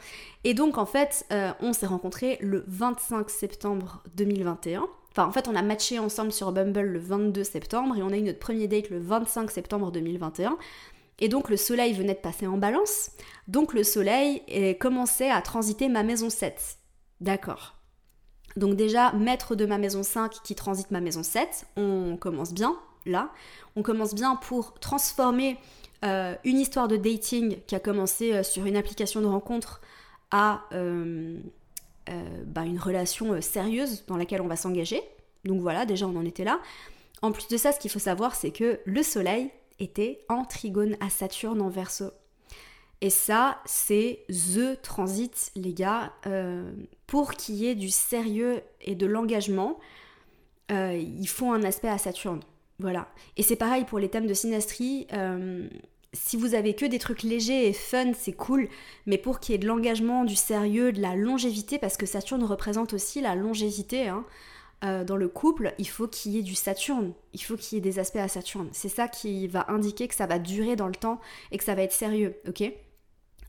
Et 0.45 0.53
donc, 0.53 0.77
en 0.77 0.85
fait, 0.85 1.25
euh, 1.33 1.51
on 1.59 1.73
s'est 1.73 1.85
rencontrés 1.85 2.37
le 2.39 2.63
25 2.65 3.29
septembre 3.29 4.01
2021. 4.15 4.87
Enfin, 5.11 5.25
en 5.25 5.31
fait, 5.33 5.49
on 5.49 5.55
a 5.55 5.61
matché 5.61 5.99
ensemble 5.99 6.31
sur 6.31 6.53
Bumble 6.53 6.79
le 6.79 6.99
22 6.99 7.43
septembre 7.43 7.97
et 7.97 8.03
on 8.03 8.11
a 8.11 8.17
eu 8.17 8.21
notre 8.21 8.39
premier 8.39 8.69
date 8.69 8.89
le 8.89 8.99
25 8.99 9.51
septembre 9.51 9.91
2021. 9.91 10.57
Et 11.19 11.27
donc 11.27 11.49
le 11.49 11.57
soleil 11.57 11.93
venait 11.93 12.15
de 12.15 12.19
passer 12.19 12.47
en 12.47 12.57
balance. 12.57 13.11
Donc 13.49 13.73
le 13.73 13.83
soleil 13.83 14.41
commençait 14.79 15.29
à 15.29 15.41
transiter 15.41 15.89
ma 15.89 16.01
maison 16.01 16.29
7. 16.31 16.77
D'accord. 17.19 17.80
Donc 18.55 18.75
déjà, 18.75 19.11
maître 19.13 19.55
de 19.55 19.65
ma 19.65 19.77
maison 19.77 20.03
5 20.03 20.31
qui 20.43 20.55
transite 20.55 20.91
ma 20.91 21.01
maison 21.01 21.23
7, 21.23 21.65
on 21.77 22.17
commence 22.17 22.53
bien 22.53 22.75
là. 23.05 23.29
On 23.75 23.83
commence 23.83 24.13
bien 24.13 24.35
pour 24.35 24.73
transformer 24.79 25.57
euh, 26.03 26.35
une 26.43 26.59
histoire 26.59 26.87
de 26.87 26.97
dating 26.97 27.57
qui 27.67 27.75
a 27.75 27.79
commencé 27.79 28.33
euh, 28.33 28.43
sur 28.43 28.65
une 28.65 28.75
application 28.75 29.21
de 29.21 29.27
rencontre 29.27 29.81
à 30.31 30.63
euh, 30.73 31.37
bah, 32.45 32.65
une 32.65 32.79
relation 32.79 33.39
sérieuse 33.41 34.03
dans 34.07 34.17
laquelle 34.17 34.41
on 34.41 34.47
va 34.47 34.55
s'engager. 34.55 35.01
Donc 35.45 35.61
voilà, 35.61 35.85
déjà 35.85 36.07
on 36.07 36.15
en 36.15 36.25
était 36.25 36.43
là. 36.43 36.59
En 37.21 37.31
plus 37.31 37.47
de 37.47 37.57
ça, 37.57 37.71
ce 37.71 37.79
qu'il 37.79 37.91
faut 37.91 37.99
savoir, 37.99 38.35
c'est 38.35 38.51
que 38.51 38.79
le 38.85 39.03
Soleil 39.03 39.51
était 39.79 40.25
en 40.27 40.43
trigone 40.43 40.97
à 40.99 41.09
Saturne 41.09 41.61
en 41.61 41.69
verso. 41.69 42.11
Et 43.01 43.09
ça, 43.09 43.59
c'est 43.65 44.23
The 44.29 44.81
Transit, 44.81 45.51
les 45.55 45.73
gars. 45.73 46.13
pour 47.07 47.33
qu'il 47.33 47.55
y 47.55 47.67
ait 47.67 47.75
du 47.75 47.89
sérieux 47.89 48.61
et 48.79 48.95
de 48.95 49.05
l'engagement, 49.05 49.79
il 50.69 51.27
faut 51.27 51.51
un 51.51 51.63
aspect 51.63 51.89
à 51.89 51.97
Saturne. 51.97 52.41
Voilà. 52.81 53.07
Et 53.37 53.43
c'est 53.43 53.55
pareil 53.55 53.85
pour 53.85 53.99
les 53.99 54.09
thèmes 54.09 54.27
de 54.27 54.33
synastrie. 54.33 55.07
Euh, 55.13 55.67
si 56.13 56.35
vous 56.35 56.55
avez 56.55 56.73
que 56.73 56.85
des 56.85 56.99
trucs 56.99 57.23
légers 57.23 57.67
et 57.67 57.73
fun, 57.73 58.11
c'est 58.13 58.33
cool, 58.33 58.67
mais 59.05 59.17
pour 59.17 59.39
qu'il 59.39 59.53
y 59.53 59.55
ait 59.55 59.59
de 59.59 59.67
l'engagement, 59.67 60.25
du 60.25 60.35
sérieux, 60.35 60.91
de 60.91 60.99
la 60.99 61.15
longévité, 61.15 61.77
parce 61.77 61.95
que 61.95 62.05
Saturne 62.05 62.43
représente 62.43 62.93
aussi 62.93 63.21
la 63.21 63.35
longévité 63.35 64.07
hein, 64.07 64.25
euh, 64.83 65.03
dans 65.03 65.15
le 65.15 65.29
couple, 65.29 65.73
il 65.77 65.87
faut 65.87 66.07
qu'il 66.07 66.33
y 66.33 66.39
ait 66.39 66.43
du 66.43 66.55
Saturne, 66.55 67.13
il 67.33 67.41
faut 67.41 67.55
qu'il 67.55 67.77
y 67.77 67.79
ait 67.79 67.81
des 67.81 67.99
aspects 67.99 68.17
à 68.17 68.27
Saturne. 68.27 68.69
C'est 68.73 68.89
ça 68.89 69.07
qui 69.07 69.47
va 69.47 69.67
indiquer 69.69 70.07
que 70.07 70.15
ça 70.15 70.25
va 70.25 70.39
durer 70.39 70.75
dans 70.75 70.87
le 70.87 70.95
temps 70.95 71.21
et 71.51 71.57
que 71.57 71.63
ça 71.63 71.75
va 71.75 71.83
être 71.83 71.93
sérieux, 71.93 72.35
ok? 72.47 72.73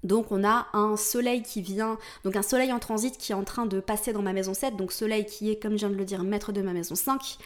Donc 0.05 0.33
on 0.33 0.45
a 0.45 0.67
un 0.73 0.97
soleil 0.97 1.43
qui 1.43 1.63
vient, 1.63 1.99
donc 2.25 2.37
un 2.37 2.43
soleil 2.43 2.73
en 2.73 2.79
transit 2.79 3.17
qui 3.17 3.33
est 3.33 3.35
en 3.35 3.45
train 3.45 3.67
de 3.67 3.81
passer 3.81 4.13
dans 4.13 4.23
ma 4.23 4.33
maison 4.33 4.55
7, 4.55 4.77
donc 4.77 4.93
soleil 4.93 5.27
qui 5.27 5.51
est, 5.51 5.57
comme 5.57 5.73
je 5.73 5.79
viens 5.79 5.91
de 5.91 5.95
le 5.95 6.05
dire, 6.05 6.25
maître 6.25 6.53
de 6.53 6.61
ma 6.63 6.73
maison 6.73 6.95
5, 6.95 7.39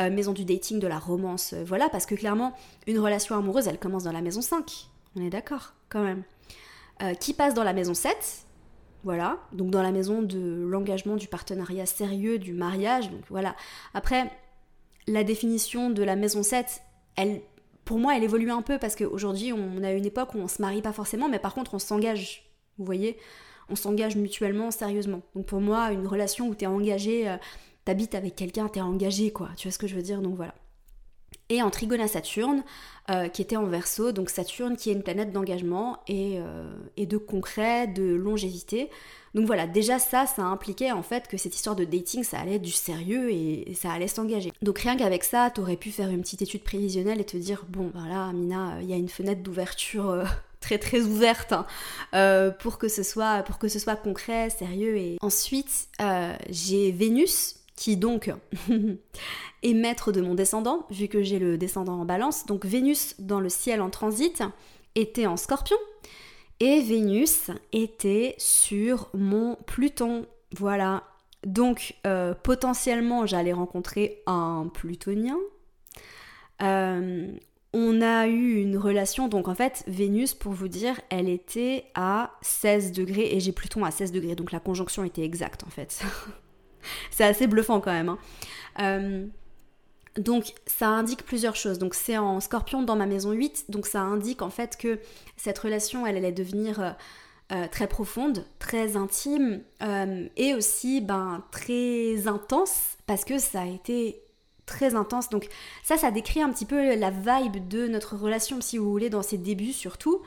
euh, 0.00 0.10
maison 0.10 0.32
du 0.32 0.44
dating, 0.44 0.78
de 0.78 0.86
la 0.86 0.98
romance, 0.98 1.52
euh, 1.52 1.64
voilà, 1.66 1.88
parce 1.88 2.06
que 2.06 2.14
clairement, 2.14 2.56
une 2.86 2.98
relation 2.98 3.36
amoureuse, 3.36 3.66
elle 3.66 3.78
commence 3.78 4.04
dans 4.04 4.12
la 4.12 4.22
maison 4.22 4.42
5, 4.42 4.88
on 5.16 5.22
est 5.22 5.30
d'accord, 5.30 5.74
quand 5.88 6.02
même. 6.02 6.22
Euh, 7.02 7.14
qui 7.14 7.34
passe 7.34 7.54
dans 7.54 7.64
la 7.64 7.72
maison 7.72 7.94
7, 7.94 8.16
voilà, 9.02 9.38
donc 9.52 9.70
dans 9.70 9.82
la 9.82 9.90
maison 9.90 10.22
de 10.22 10.64
l'engagement, 10.66 11.16
du 11.16 11.26
partenariat 11.26 11.86
sérieux, 11.86 12.38
du 12.38 12.52
mariage, 12.52 13.10
donc 13.10 13.22
voilà. 13.28 13.56
Après, 13.92 14.30
la 15.08 15.24
définition 15.24 15.90
de 15.90 16.02
la 16.02 16.16
maison 16.16 16.42
7, 16.42 16.80
elle 17.16 17.42
pour 17.84 17.98
moi, 17.98 18.16
elle 18.16 18.24
évolue 18.24 18.50
un 18.50 18.62
peu 18.62 18.78
parce 18.78 18.96
qu'aujourd'hui, 18.96 19.52
on 19.52 19.82
a 19.82 19.92
une 19.92 20.06
époque 20.06 20.34
où 20.34 20.38
on 20.38 20.48
se 20.48 20.62
marie 20.62 20.82
pas 20.82 20.92
forcément, 20.92 21.28
mais 21.28 21.38
par 21.38 21.54
contre, 21.54 21.74
on 21.74 21.78
s'engage. 21.78 22.50
Vous 22.78 22.84
voyez 22.84 23.18
On 23.68 23.76
s'engage 23.76 24.16
mutuellement, 24.16 24.70
sérieusement. 24.70 25.22
Donc 25.34 25.46
pour 25.46 25.60
moi, 25.60 25.92
une 25.92 26.06
relation 26.06 26.48
où 26.48 26.54
tu 26.54 26.64
es 26.64 26.66
engagé, 26.66 27.28
euh, 27.28 27.36
t'habites 27.84 28.14
avec 28.14 28.36
quelqu'un, 28.36 28.68
t'es 28.68 28.80
engagé, 28.80 29.32
quoi. 29.32 29.50
Tu 29.56 29.68
vois 29.68 29.72
ce 29.72 29.78
que 29.78 29.86
je 29.86 29.94
veux 29.94 30.02
dire? 30.02 30.22
Donc 30.22 30.34
voilà. 30.34 30.54
Et 31.48 31.62
en 31.62 31.70
trigone 31.70 32.00
à 32.00 32.08
Saturne, 32.08 32.62
euh, 33.10 33.28
qui 33.28 33.42
était 33.42 33.56
en 33.56 33.66
verso, 33.66 34.12
donc 34.12 34.30
Saturne 34.30 34.76
qui 34.76 34.90
est 34.90 34.94
une 34.94 35.02
planète 35.02 35.32
d'engagement 35.32 35.98
et, 36.08 36.38
euh, 36.38 36.72
et 36.96 37.06
de 37.06 37.18
concret, 37.18 37.86
de 37.86 38.14
longévité. 38.14 38.90
Donc 39.34 39.46
voilà, 39.46 39.66
déjà 39.66 39.98
ça, 39.98 40.26
ça 40.26 40.42
impliquait 40.42 40.92
en 40.92 41.02
fait 41.02 41.26
que 41.26 41.36
cette 41.36 41.56
histoire 41.56 41.74
de 41.74 41.84
dating, 41.84 42.22
ça 42.22 42.38
allait 42.38 42.54
être 42.54 42.62
du 42.62 42.70
sérieux 42.70 43.32
et, 43.32 43.74
ça 43.74 43.90
allait 43.90 44.08
s'engager. 44.08 44.52
Donc 44.62 44.78
rien 44.78 44.96
qu'avec 44.96 45.24
ça, 45.24 45.50
t'aurais 45.50 45.76
pu 45.76 45.90
faire 45.90 46.08
une 46.08 46.20
petite 46.20 46.42
étude 46.42 46.62
prévisionnelle 46.62 47.20
et 47.20 47.24
te 47.24 47.36
dire, 47.36 47.64
bon 47.68 47.90
voilà, 47.92 48.28
Amina, 48.28 48.78
il 48.80 48.88
y 48.88 48.92
a 48.92 48.96
une 48.96 49.08
fenêtre 49.08 49.42
d'ouverture 49.42 50.08
euh, 50.08 50.24
très 50.60 50.78
très 50.78 51.00
ouverte 51.00 51.52
hein, 51.52 51.66
euh, 52.14 52.52
pour, 52.52 52.78
que 52.78 52.88
ce 52.88 53.02
soit, 53.02 53.42
pour 53.42 53.58
que 53.58 53.66
ce 53.66 53.80
soit 53.80 53.96
concret, 53.96 54.50
sérieux. 54.50 54.96
Et 54.96 55.18
ensuite, 55.20 55.88
euh, 56.00 56.34
j'ai 56.48 56.92
Vénus 56.92 57.56
qui 57.76 57.96
donc 57.96 58.30
est 59.62 59.74
maître 59.74 60.12
de 60.12 60.20
mon 60.20 60.34
descendant, 60.34 60.86
vu 60.90 61.08
que 61.08 61.22
j'ai 61.22 61.38
le 61.38 61.58
descendant 61.58 62.00
en 62.00 62.04
balance. 62.04 62.46
Donc 62.46 62.64
Vénus 62.64 63.14
dans 63.18 63.40
le 63.40 63.48
ciel 63.48 63.80
en 63.80 63.90
transit 63.90 64.42
était 64.94 65.26
en 65.26 65.36
scorpion. 65.36 65.76
Et 66.60 66.80
Vénus 66.80 67.50
était 67.72 68.34
sur 68.38 69.08
mon 69.12 69.56
Pluton. 69.66 70.26
Voilà. 70.56 71.04
Donc 71.44 71.96
euh, 72.06 72.34
potentiellement 72.34 73.26
j'allais 73.26 73.52
rencontrer 73.52 74.22
un 74.26 74.70
plutonien. 74.72 75.36
Euh, 76.62 77.32
on 77.76 78.00
a 78.00 78.28
eu 78.28 78.62
une 78.62 78.78
relation, 78.78 79.26
donc 79.26 79.48
en 79.48 79.54
fait 79.56 79.82
Vénus, 79.88 80.32
pour 80.32 80.52
vous 80.52 80.68
dire, 80.68 81.00
elle 81.10 81.28
était 81.28 81.86
à 81.96 82.30
16 82.42 82.92
degrés 82.92 83.34
et 83.34 83.40
j'ai 83.40 83.50
Pluton 83.50 83.84
à 83.84 83.90
16 83.90 84.12
degrés, 84.12 84.36
donc 84.36 84.52
la 84.52 84.60
conjonction 84.60 85.02
était 85.02 85.24
exacte 85.24 85.64
en 85.64 85.70
fait. 85.70 86.02
C'est 87.10 87.24
assez 87.24 87.46
bluffant 87.46 87.80
quand 87.80 87.92
même. 87.92 88.08
Hein. 88.08 88.18
Euh, 88.80 89.26
donc 90.16 90.52
ça 90.66 90.88
indique 90.88 91.24
plusieurs 91.24 91.56
choses. 91.56 91.78
Donc 91.78 91.94
c'est 91.94 92.16
en 92.16 92.40
scorpion 92.40 92.82
dans 92.82 92.96
ma 92.96 93.06
maison 93.06 93.32
8, 93.32 93.66
donc 93.68 93.86
ça 93.86 94.00
indique 94.00 94.42
en 94.42 94.50
fait 94.50 94.76
que 94.76 95.00
cette 95.36 95.58
relation, 95.58 96.06
elle 96.06 96.16
allait 96.16 96.32
devenir 96.32 96.80
euh, 96.80 96.90
euh, 97.52 97.66
très 97.70 97.88
profonde, 97.88 98.46
très 98.58 98.96
intime 98.96 99.62
et 100.36 100.54
aussi 100.54 101.00
ben, 101.00 101.44
très 101.50 102.28
intense 102.28 102.96
parce 103.06 103.24
que 103.24 103.38
ça 103.38 103.62
a 103.62 103.66
été 103.66 104.22
très 104.66 104.94
intense. 104.94 105.28
Donc 105.28 105.48
ça, 105.82 105.96
ça 105.96 106.10
décrit 106.10 106.42
un 106.42 106.50
petit 106.50 106.64
peu 106.64 106.94
la 106.94 107.10
vibe 107.10 107.68
de 107.68 107.88
notre 107.88 108.16
relation, 108.16 108.60
si 108.60 108.78
vous 108.78 108.90
voulez, 108.90 109.10
dans 109.10 109.22
ses 109.22 109.38
débuts 109.38 109.72
surtout. 109.72 110.22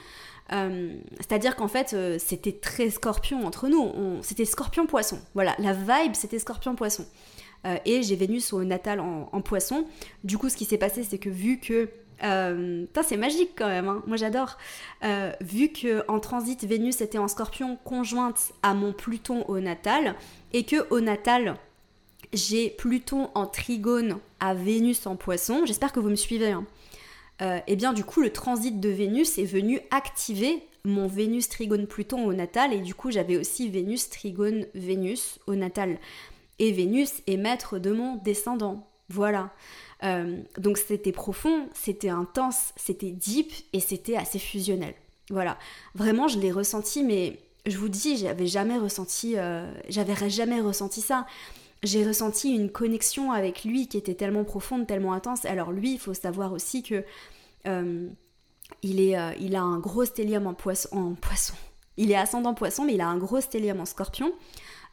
C'est-à-dire 0.49 1.55
qu'en 1.55 1.67
fait, 1.67 1.95
c'était 2.19 2.53
très 2.53 2.89
scorpion 2.89 3.45
entre 3.45 3.67
nous. 3.67 4.19
C'était 4.21 4.45
scorpion-poisson. 4.45 5.19
Voilà, 5.33 5.55
la 5.59 5.73
vibe, 5.73 6.13
c'était 6.13 6.39
scorpion-poisson. 6.39 7.05
Euh, 7.65 7.77
et 7.85 8.03
j'ai 8.03 8.15
Vénus 8.15 8.53
au 8.53 8.63
natal 8.63 8.99
en, 8.99 9.41
poisson. 9.41 9.85
Du 10.23 10.37
coup, 10.37 10.49
ce 10.49 10.57
qui 10.57 10.65
s'est 10.65 10.77
passé, 10.77 11.03
c'est 11.03 11.17
que 11.17 11.29
vu 11.29 11.59
que 11.59 11.89
euh, 12.23 12.85
c'est 13.03 13.17
magique 13.17 13.51
quand 13.55 13.67
même, 13.67 13.87
hein. 13.87 14.01
moi 14.07 14.17
j'adore. 14.17 14.57
Euh, 15.03 15.31
vu 15.41 15.69
que 15.69 16.03
en 16.07 16.19
transit 16.19 16.63
Vénus 16.63 17.01
était 17.01 17.19
en 17.19 17.27
Scorpion 17.27 17.77
conjointe 17.83 18.53
à 18.63 18.73
mon 18.73 18.91
Pluton 18.91 19.45
au 19.47 19.59
natal 19.59 20.15
et 20.51 20.63
que 20.63 20.87
au 20.89 20.99
natal 20.99 21.57
j'ai 22.33 22.71
Pluton 22.71 23.29
en 23.35 23.45
trigone 23.45 24.17
à 24.39 24.55
Vénus 24.55 25.05
en 25.05 25.15
Poisson, 25.15 25.61
j'espère 25.65 25.91
que 25.93 25.99
vous 25.99 26.09
me 26.09 26.15
suivez. 26.15 26.51
Hein. 26.51 26.65
Et 27.39 27.61
eh 27.67 27.75
bien 27.75 27.93
du 27.93 28.03
coup 28.03 28.21
le 28.21 28.31
transit 28.31 28.79
de 28.79 28.89
Vénus 28.89 29.37
est 29.37 29.45
venu 29.45 29.79
activer 29.91 30.63
mon 30.85 31.05
Vénus 31.07 31.49
trigone 31.49 31.85
Pluton 31.85 32.25
au 32.25 32.33
natal 32.33 32.73
et 32.73 32.79
du 32.79 32.95
coup 32.95 33.11
j'avais 33.11 33.37
aussi 33.37 33.69
Vénus 33.69 34.09
trigone 34.09 34.65
Vénus 34.73 35.37
au 35.45 35.53
natal 35.53 35.99
et 36.59 36.71
Vénus 36.71 37.21
est 37.27 37.37
maître 37.37 37.79
de 37.79 37.91
mon 37.91 38.15
descendant. 38.15 38.87
Voilà. 39.09 39.51
Euh, 40.03 40.37
donc 40.57 40.77
c'était 40.77 41.11
profond, 41.11 41.67
c'était 41.73 42.09
intense, 42.09 42.73
c'était 42.75 43.11
deep 43.11 43.51
et 43.73 43.79
c'était 43.79 44.17
assez 44.17 44.39
fusionnel. 44.39 44.93
Voilà. 45.29 45.57
Vraiment, 45.95 46.27
je 46.27 46.39
l'ai 46.39 46.51
ressenti, 46.51 47.03
mais 47.03 47.39
je 47.65 47.77
vous 47.77 47.89
dis, 47.89 48.17
j'avais 48.17 48.47
jamais 48.47 48.77
ressenti, 48.77 49.33
euh, 49.37 49.71
j'avais 49.89 50.29
jamais 50.29 50.61
ressenti 50.61 51.01
ça. 51.01 51.25
J'ai 51.83 52.05
ressenti 52.05 52.51
une 52.51 52.71
connexion 52.71 53.31
avec 53.31 53.63
lui 53.63 53.87
qui 53.87 53.97
était 53.97 54.15
tellement 54.15 54.43
profonde, 54.43 54.87
tellement 54.87 55.13
intense. 55.13 55.45
Alors 55.45 55.71
lui, 55.71 55.93
il 55.93 55.99
faut 55.99 56.13
savoir 56.13 56.51
aussi 56.51 56.83
que 56.83 57.03
euh, 57.67 58.07
il, 58.81 58.99
est, 58.99 59.15
il 59.39 59.55
a 59.55 59.61
un 59.61 59.79
gros 59.79 60.05
stellium 60.05 60.47
en 60.47 60.53
poisson, 60.53 60.89
en 60.97 61.13
poisson. 61.13 61.53
Il 61.97 62.11
est 62.11 62.15
ascendant 62.15 62.53
poisson, 62.53 62.83
mais 62.83 62.95
il 62.95 63.01
a 63.01 63.07
un 63.07 63.17
gros 63.17 63.41
stellium 63.41 63.79
en 63.79 63.85
scorpion 63.85 64.31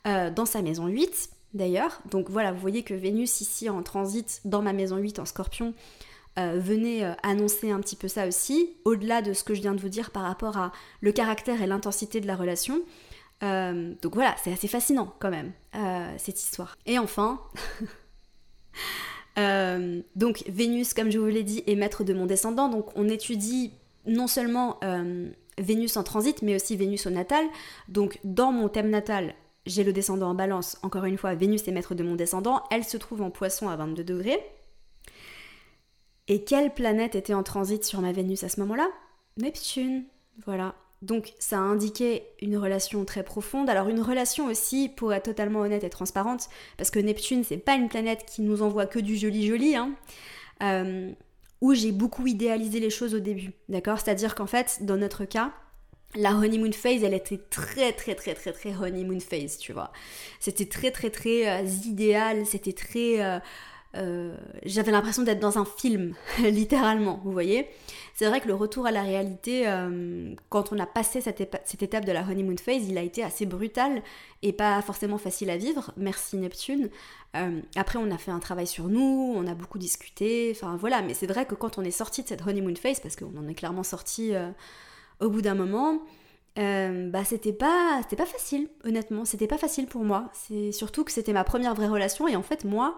dans 0.04 0.44
sa 0.44 0.60
maison 0.60 0.86
8 0.86 1.30
d'ailleurs. 1.54 2.00
Donc 2.10 2.28
voilà, 2.28 2.52
vous 2.52 2.60
voyez 2.60 2.82
que 2.82 2.92
Vénus 2.92 3.40
ici 3.40 3.70
en 3.70 3.82
transit 3.82 4.42
dans 4.44 4.60
ma 4.60 4.72
maison 4.72 4.98
8 4.98 5.18
en 5.20 5.24
scorpion 5.24 5.72
euh, 6.36 6.58
venait 6.58 7.04
euh, 7.04 7.12
annoncer 7.22 7.70
un 7.70 7.80
petit 7.80 7.94
peu 7.94 8.08
ça 8.08 8.26
aussi, 8.26 8.70
au-delà 8.84 9.22
de 9.22 9.32
ce 9.32 9.44
que 9.44 9.54
je 9.54 9.62
viens 9.62 9.72
de 9.72 9.80
vous 9.80 9.88
dire 9.88 10.10
par 10.10 10.24
rapport 10.24 10.56
à 10.56 10.72
le 11.00 11.12
caractère 11.12 11.62
et 11.62 11.66
l'intensité 11.68 12.20
de 12.20 12.26
la 12.26 12.34
relation. 12.34 12.80
Euh, 13.42 13.94
donc 14.00 14.14
voilà, 14.14 14.34
c'est 14.42 14.52
assez 14.52 14.68
fascinant 14.68 15.14
quand 15.18 15.30
même, 15.30 15.52
cette 16.18 16.40
histoire. 16.40 16.76
Et 16.86 16.98
enfin, 16.98 17.40
donc 20.16 20.44
Vénus, 20.48 20.94
comme 20.94 21.10
je 21.10 21.18
vous 21.18 21.26
l'ai 21.26 21.42
dit, 21.42 21.62
est 21.66 21.74
maître 21.74 22.04
de 22.04 22.14
mon 22.14 22.26
descendant, 22.26 22.68
donc 22.68 22.96
on 22.96 23.08
étudie 23.08 23.72
non 24.06 24.26
seulement 24.26 24.78
Vénus 25.58 25.96
en 25.96 26.02
transit, 26.02 26.42
mais 26.42 26.54
aussi 26.54 26.76
Vénus 26.76 27.06
au 27.06 27.10
natal. 27.10 27.44
Donc 27.88 28.18
dans 28.24 28.52
mon 28.52 28.68
thème 28.68 28.90
natal, 28.90 29.34
j'ai 29.66 29.84
le 29.84 29.92
descendant 29.92 30.30
en 30.30 30.34
balance, 30.34 30.78
encore 30.82 31.04
une 31.04 31.16
fois, 31.16 31.34
Vénus 31.34 31.66
est 31.66 31.72
maître 31.72 31.94
de 31.94 32.02
mon 32.02 32.16
descendant, 32.16 32.62
elle 32.70 32.84
se 32.84 32.96
trouve 32.96 33.22
en 33.22 33.30
poisson 33.30 33.68
à 33.68 33.76
22 33.76 34.04
degrés. 34.04 34.38
Et 36.28 36.44
quelle 36.44 36.72
planète 36.72 37.14
était 37.14 37.34
en 37.34 37.42
transit 37.42 37.84
sur 37.84 38.00
ma 38.00 38.12
Vénus 38.12 38.44
à 38.44 38.48
ce 38.48 38.60
moment-là? 38.60 38.88
Neptune, 39.36 40.04
voilà. 40.46 40.74
Donc 41.04 41.34
ça 41.38 41.58
a 41.58 41.60
indiqué 41.60 42.24
une 42.40 42.56
relation 42.56 43.04
très 43.04 43.22
profonde. 43.22 43.68
Alors 43.68 43.88
une 43.88 44.00
relation 44.00 44.46
aussi, 44.46 44.88
pour 44.88 45.12
être 45.12 45.24
totalement 45.24 45.60
honnête 45.60 45.84
et 45.84 45.90
transparente, 45.90 46.48
parce 46.78 46.90
que 46.90 46.98
Neptune, 46.98 47.44
c'est 47.44 47.58
pas 47.58 47.74
une 47.74 47.88
planète 47.88 48.24
qui 48.26 48.42
nous 48.42 48.62
envoie 48.62 48.86
que 48.86 48.98
du 48.98 49.16
joli 49.16 49.46
joli, 49.46 49.76
hein, 49.76 49.92
euh, 50.62 51.10
où 51.60 51.74
j'ai 51.74 51.92
beaucoup 51.92 52.26
idéalisé 52.26 52.80
les 52.80 52.90
choses 52.90 53.14
au 53.14 53.20
début, 53.20 53.52
d'accord? 53.68 54.00
C'est-à-dire 54.00 54.34
qu'en 54.34 54.46
fait, 54.46 54.78
dans 54.80 54.96
notre 54.96 55.26
cas, 55.26 55.52
la 56.14 56.32
honeymoon 56.32 56.72
phase, 56.72 57.02
elle 57.02 57.14
était 57.14 57.40
très 57.50 57.92
très 57.92 58.14
très 58.14 58.34
très 58.34 58.52
très 58.52 58.74
honeymoon 58.74 59.20
phase, 59.20 59.58
tu 59.58 59.72
vois. 59.72 59.92
C'était 60.40 60.66
très 60.66 60.90
très 60.90 61.10
très 61.10 61.48
euh, 61.48 61.66
idéal, 61.84 62.46
c'était 62.46 62.72
très... 62.72 63.22
Euh, 63.22 63.38
euh, 63.96 64.36
j'avais 64.64 64.92
l'impression 64.92 65.22
d'être 65.22 65.40
dans 65.40 65.58
un 65.58 65.64
film, 65.64 66.14
littéralement, 66.38 67.20
vous 67.24 67.32
voyez. 67.32 67.68
C'est 68.14 68.26
vrai 68.26 68.40
que 68.40 68.48
le 68.48 68.54
retour 68.54 68.86
à 68.86 68.92
la 68.92 69.02
réalité, 69.02 69.66
quand 70.48 70.72
on 70.72 70.78
a 70.78 70.86
passé 70.86 71.20
cette, 71.20 71.40
étape 71.40 72.04
de 72.04 72.12
la 72.12 72.22
honeymoon 72.22 72.56
phase, 72.56 72.88
il 72.88 72.96
a 72.96 73.02
été 73.02 73.24
assez 73.24 73.44
brutal 73.44 74.04
et 74.42 74.52
pas 74.52 74.80
forcément 74.82 75.18
facile 75.18 75.50
à 75.50 75.56
vivre. 75.56 75.90
Merci 75.96 76.36
Neptune. 76.36 76.90
après, 77.74 77.98
on 77.98 78.08
a 78.12 78.16
fait 78.16 78.30
un 78.30 78.38
travail 78.38 78.68
sur 78.68 78.84
nous, 78.84 79.34
on 79.36 79.48
a 79.48 79.54
beaucoup 79.54 79.78
discuté, 79.78 80.52
enfin 80.54 80.76
voilà. 80.76 81.02
Mais 81.02 81.12
c'est 81.12 81.26
vrai 81.26 81.44
que 81.44 81.56
quand 81.56 81.76
on 81.76 81.82
est 81.82 81.90
sorti 81.90 82.22
de 82.22 82.28
cette 82.28 82.46
honeymoon 82.46 82.76
phase, 82.76 83.00
parce 83.00 83.16
qu'on 83.16 83.36
en 83.36 83.48
est 83.48 83.54
clairement 83.54 83.82
sorti 83.82 84.32
au 85.18 85.28
bout 85.28 85.42
d'un 85.42 85.56
moment, 85.56 86.00
euh, 86.56 87.10
bah 87.10 87.24
c'était 87.24 87.52
pas 87.52 87.98
c'était 88.02 88.14
pas 88.14 88.26
facile 88.26 88.68
honnêtement 88.84 89.24
c'était 89.24 89.48
pas 89.48 89.58
facile 89.58 89.88
pour 89.88 90.04
moi 90.04 90.30
c'est 90.32 90.70
surtout 90.70 91.02
que 91.02 91.10
c'était 91.10 91.32
ma 91.32 91.42
première 91.42 91.74
vraie 91.74 91.88
relation 91.88 92.28
et 92.28 92.36
en 92.36 92.44
fait 92.44 92.64
moi 92.64 92.96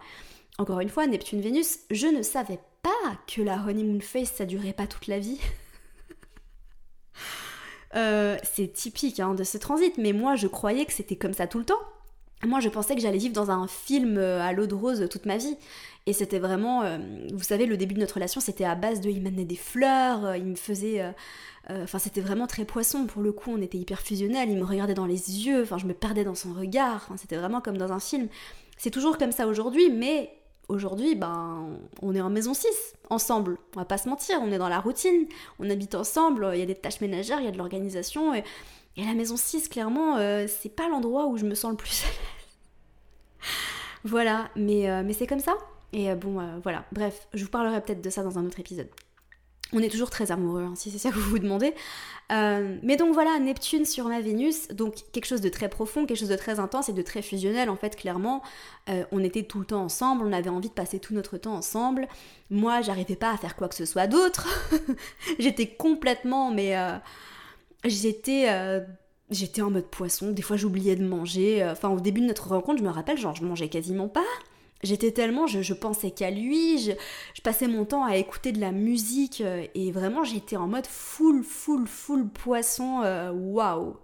encore 0.59 0.81
une 0.81 0.89
fois 0.89 1.07
Neptune 1.07 1.41
Vénus 1.41 1.81
je 1.91 2.07
ne 2.07 2.23
savais 2.23 2.59
pas 2.83 2.91
que 3.27 3.43
la 3.43 3.65
honeymoon 3.67 4.01
phase 4.01 4.31
ça 4.31 4.45
durait 4.45 4.73
pas 4.73 4.87
toute 4.87 5.07
la 5.07 5.19
vie 5.19 5.41
euh, 7.97 8.37
c'est 8.43 8.73
typique 8.73 9.21
hein, 9.21 9.35
de 9.35 9.45
ce 9.45 9.59
transit 9.59 9.97
mais 9.99 10.13
moi 10.13 10.37
je 10.37 10.47
croyais 10.47 10.85
que 10.85 10.93
c'était 10.93 11.17
comme 11.17 11.35
ça 11.35 11.47
tout 11.47 11.59
le 11.59 11.65
temps 11.65 11.81
moi 12.45 12.61
je 12.61 12.69
pensais 12.69 12.95
que 12.95 13.01
j'allais 13.01 13.19
vivre 13.19 13.35
dans 13.35 13.51
un 13.51 13.67
film 13.67 14.19
euh, 14.19 14.41
à 14.41 14.53
l'eau 14.53 14.67
de 14.67 14.75
rose 14.75 15.09
toute 15.11 15.27
ma 15.27 15.37
vie 15.37 15.57
et 16.07 16.13
c'était 16.13 16.39
vraiment 16.39 16.85
vous 17.33 17.43
savez 17.43 17.67
le 17.67 17.77
début 17.77 17.95
de 17.95 18.01
notre 18.01 18.15
relation 18.15 18.41
c'était 18.41 18.65
à 18.65 18.77
base 18.77 19.01
de 19.01 19.11
il 19.11 19.23
m'amenait 19.23 19.45
des 19.45 19.57
fleurs 19.57 20.37
il 20.37 20.45
me 20.45 20.55
faisait 20.55 21.03
euh, 21.71 21.85
enfin, 21.85 21.99
c'était 21.99 22.21
vraiment 22.21 22.47
très 22.47 22.65
poisson 22.65 23.07
pour 23.07 23.23
le 23.23 23.33
coup. 23.33 23.51
On 23.53 23.61
était 23.61 23.79
hyper 23.79 24.01
fusionnels. 24.01 24.51
Il 24.51 24.57
me 24.59 24.65
regardait 24.65 24.95
dans 24.95 25.07
les 25.07 25.47
yeux. 25.47 25.63
Enfin, 25.63 25.79
je 25.79 25.87
me 25.87 25.95
perdais 25.95 26.25
dans 26.25 26.35
son 26.35 26.53
regard. 26.53 27.09
c'était 27.17 27.37
vraiment 27.37 27.61
comme 27.61 27.79
dans 27.79 27.93
un 27.93 28.01
film. 28.01 28.29
C'est 28.77 28.91
toujours 28.91 29.19
comme 29.19 29.33
ça 29.33 29.47
aujourd'hui, 29.47 29.91
mais 29.91 30.31
aujourd'hui, 30.69 31.15
ben, 31.15 31.79
on 32.03 32.15
est 32.15 32.21
en 32.21 32.31
maison 32.31 32.55
6, 32.55 32.69
ensemble. 33.11 33.59
On 33.75 33.81
va 33.81 33.85
pas 33.85 33.99
se 33.99 34.09
mentir, 34.09 34.39
on 34.43 34.51
est 34.53 34.59
dans 34.59 34.69
la 34.69 34.81
routine, 34.81 35.27
on 35.59 35.71
habite 35.71 35.95
ensemble, 35.95 36.51
il 36.55 36.61
y 36.61 36.63
a 36.63 36.67
des 36.67 36.75
tâches 36.75 37.01
ménagères, 37.01 37.41
il 37.41 37.45
y 37.45 37.49
a 37.49 37.53
de 37.53 37.59
l'organisation. 37.59 38.35
Et, 38.35 38.45
la 38.97 39.15
maison 39.15 39.37
6, 39.37 39.69
clairement, 39.69 40.17
euh, 40.17 40.47
c'est 40.49 40.75
pas 40.75 40.89
l'endroit 40.89 41.27
où 41.27 41.37
je 41.37 41.45
me 41.45 41.55
sens 41.55 41.71
le 41.71 41.77
plus 41.77 42.05
voilà, 44.05 44.49
mais, 44.57 44.89
euh, 44.91 45.03
mais 45.05 45.13
c'est 45.13 45.27
comme 45.27 45.41
ça. 45.41 45.57
Et 45.93 46.15
bon, 46.15 46.41
voilà, 46.63 46.85
bref, 46.93 47.29
je 47.33 47.45
vous 47.45 47.51
parlerai 47.51 47.81
peut-être 47.81 48.03
de 48.03 48.11
ça 48.11 48.23
dans 48.23 48.39
un 48.39 48.47
autre 48.47 48.59
épisode. 48.59 48.89
On 49.73 49.81
est 49.81 49.89
toujours 49.89 50.11
très 50.11 50.31
amoureux, 50.31 50.63
hein, 50.63 50.75
si 50.77 50.91
c'est 50.91 50.99
ça 50.99 51.11
que 51.11 51.17
vous 51.17 51.31
vous 51.31 51.39
demandez. 51.41 51.75
Euh, 52.33 52.79
mais 52.83 52.97
donc 52.97 53.15
voilà, 53.15 53.39
Neptune 53.41 53.85
sur 53.85 54.07
ma 54.09 54.21
Vénus, 54.21 54.69
donc 54.69 54.95
quelque 55.13 55.27
chose 55.27 55.41
de 55.41 55.49
très 55.49 55.69
profond, 55.69 56.07
quelque 56.07 56.19
chose 56.19 56.29
de 56.29 56.37
très 56.37 56.61
intense 56.61 56.89
et 56.89 56.93
de 56.93 57.03
très 57.03 57.21
fusionnel. 57.21 57.69
En 57.69 57.77
fait, 57.77 57.97
clairement, 57.97 58.43
euh, 58.89 59.05
on 59.11 59.23
était 59.25 59.43
tout 59.43 59.59
le 59.59 59.67
temps 59.67 59.83
ensemble, 59.83 60.25
on 60.25 60.33
avait 60.33 60.51
envie 60.51 60.69
de 60.69 60.75
passer 60.75 61.01
tout 61.01 61.15
notre 61.15 61.37
temps 61.37 61.55
ensemble. 61.55 62.07
Moi, 62.51 62.81
j'arrivais 62.81 63.17
pas 63.17 63.33
à 63.33 63.37
faire 63.37 63.57
quoi 63.57 63.69
que 63.69 63.75
ce 63.75 63.87
soit 63.87 64.07
d'autre. 64.07 64.49
j'étais 65.41 65.67
complètement, 65.67 66.53
mais 66.53 66.77
euh, 66.77 66.97
j'étais 67.85 68.49
j'étais 69.31 69.63
en 69.63 69.71
mode 69.71 69.87
poisson. 69.87 70.31
Des 70.31 70.43
fois, 70.43 70.57
j'oubliais 70.57 70.95
de 70.95 71.05
manger. 71.05 71.65
Enfin, 71.69 71.89
au 71.89 71.99
début 71.99 72.21
de 72.21 72.27
notre 72.27 72.49
rencontre, 72.49 72.79
je 72.79 72.85
me 72.85 72.91
rappelle, 72.91 73.19
genre, 73.19 73.35
je 73.35 73.45
mangeais 73.45 73.69
quasiment 73.69 74.09
pas. 74.09 74.23
J'étais 74.83 75.11
tellement, 75.11 75.47
je, 75.47 75.73
pensais 75.73 76.11
qu'à 76.11 76.31
lui, 76.31 76.79
je, 76.79 76.93
passais 77.43 77.67
mon 77.67 77.85
temps 77.85 78.05
à 78.05 78.17
écouter 78.17 78.53
de 78.53 78.61
la 78.61 78.73
musique 78.73 79.41
euh, 79.41 79.67
et 79.75 79.91
vraiment 79.91 80.23
j'étais 80.23 80.57
en 80.57 80.69
mode 80.69 80.87
full, 80.87 81.43
full, 81.43 81.87
full 81.87 82.29
poisson, 82.29 83.01
euh, 83.03 83.33
waouh! 83.33 83.97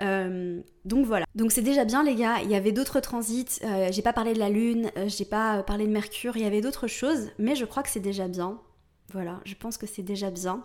Euh, 0.00 0.60
donc 0.86 1.04
voilà. 1.04 1.26
Donc 1.34 1.52
c'est 1.52 1.62
déjà 1.62 1.84
bien 1.84 2.02
les 2.02 2.14
gars, 2.14 2.38
il 2.42 2.50
y 2.50 2.54
avait 2.54 2.72
d'autres 2.72 3.00
transits, 3.00 3.60
j'ai 3.90 4.02
pas 4.02 4.14
parlé 4.14 4.32
de 4.32 4.38
la 4.38 4.48
lune, 4.48 4.90
j'ai 5.06 5.26
pas 5.26 5.62
parlé 5.62 5.86
de 5.86 5.92
Mercure, 5.92 6.38
il 6.38 6.42
y 6.42 6.46
avait 6.46 6.62
d'autres 6.62 6.86
choses, 6.86 7.28
mais 7.38 7.54
je 7.54 7.66
crois 7.66 7.82
que 7.82 7.90
c'est 7.90 8.00
déjà 8.00 8.26
bien. 8.26 8.58
Voilà, 9.12 9.40
je 9.44 9.54
pense 9.54 9.76
que 9.76 9.86
c'est 9.86 10.02
déjà 10.02 10.30
bien. 10.30 10.64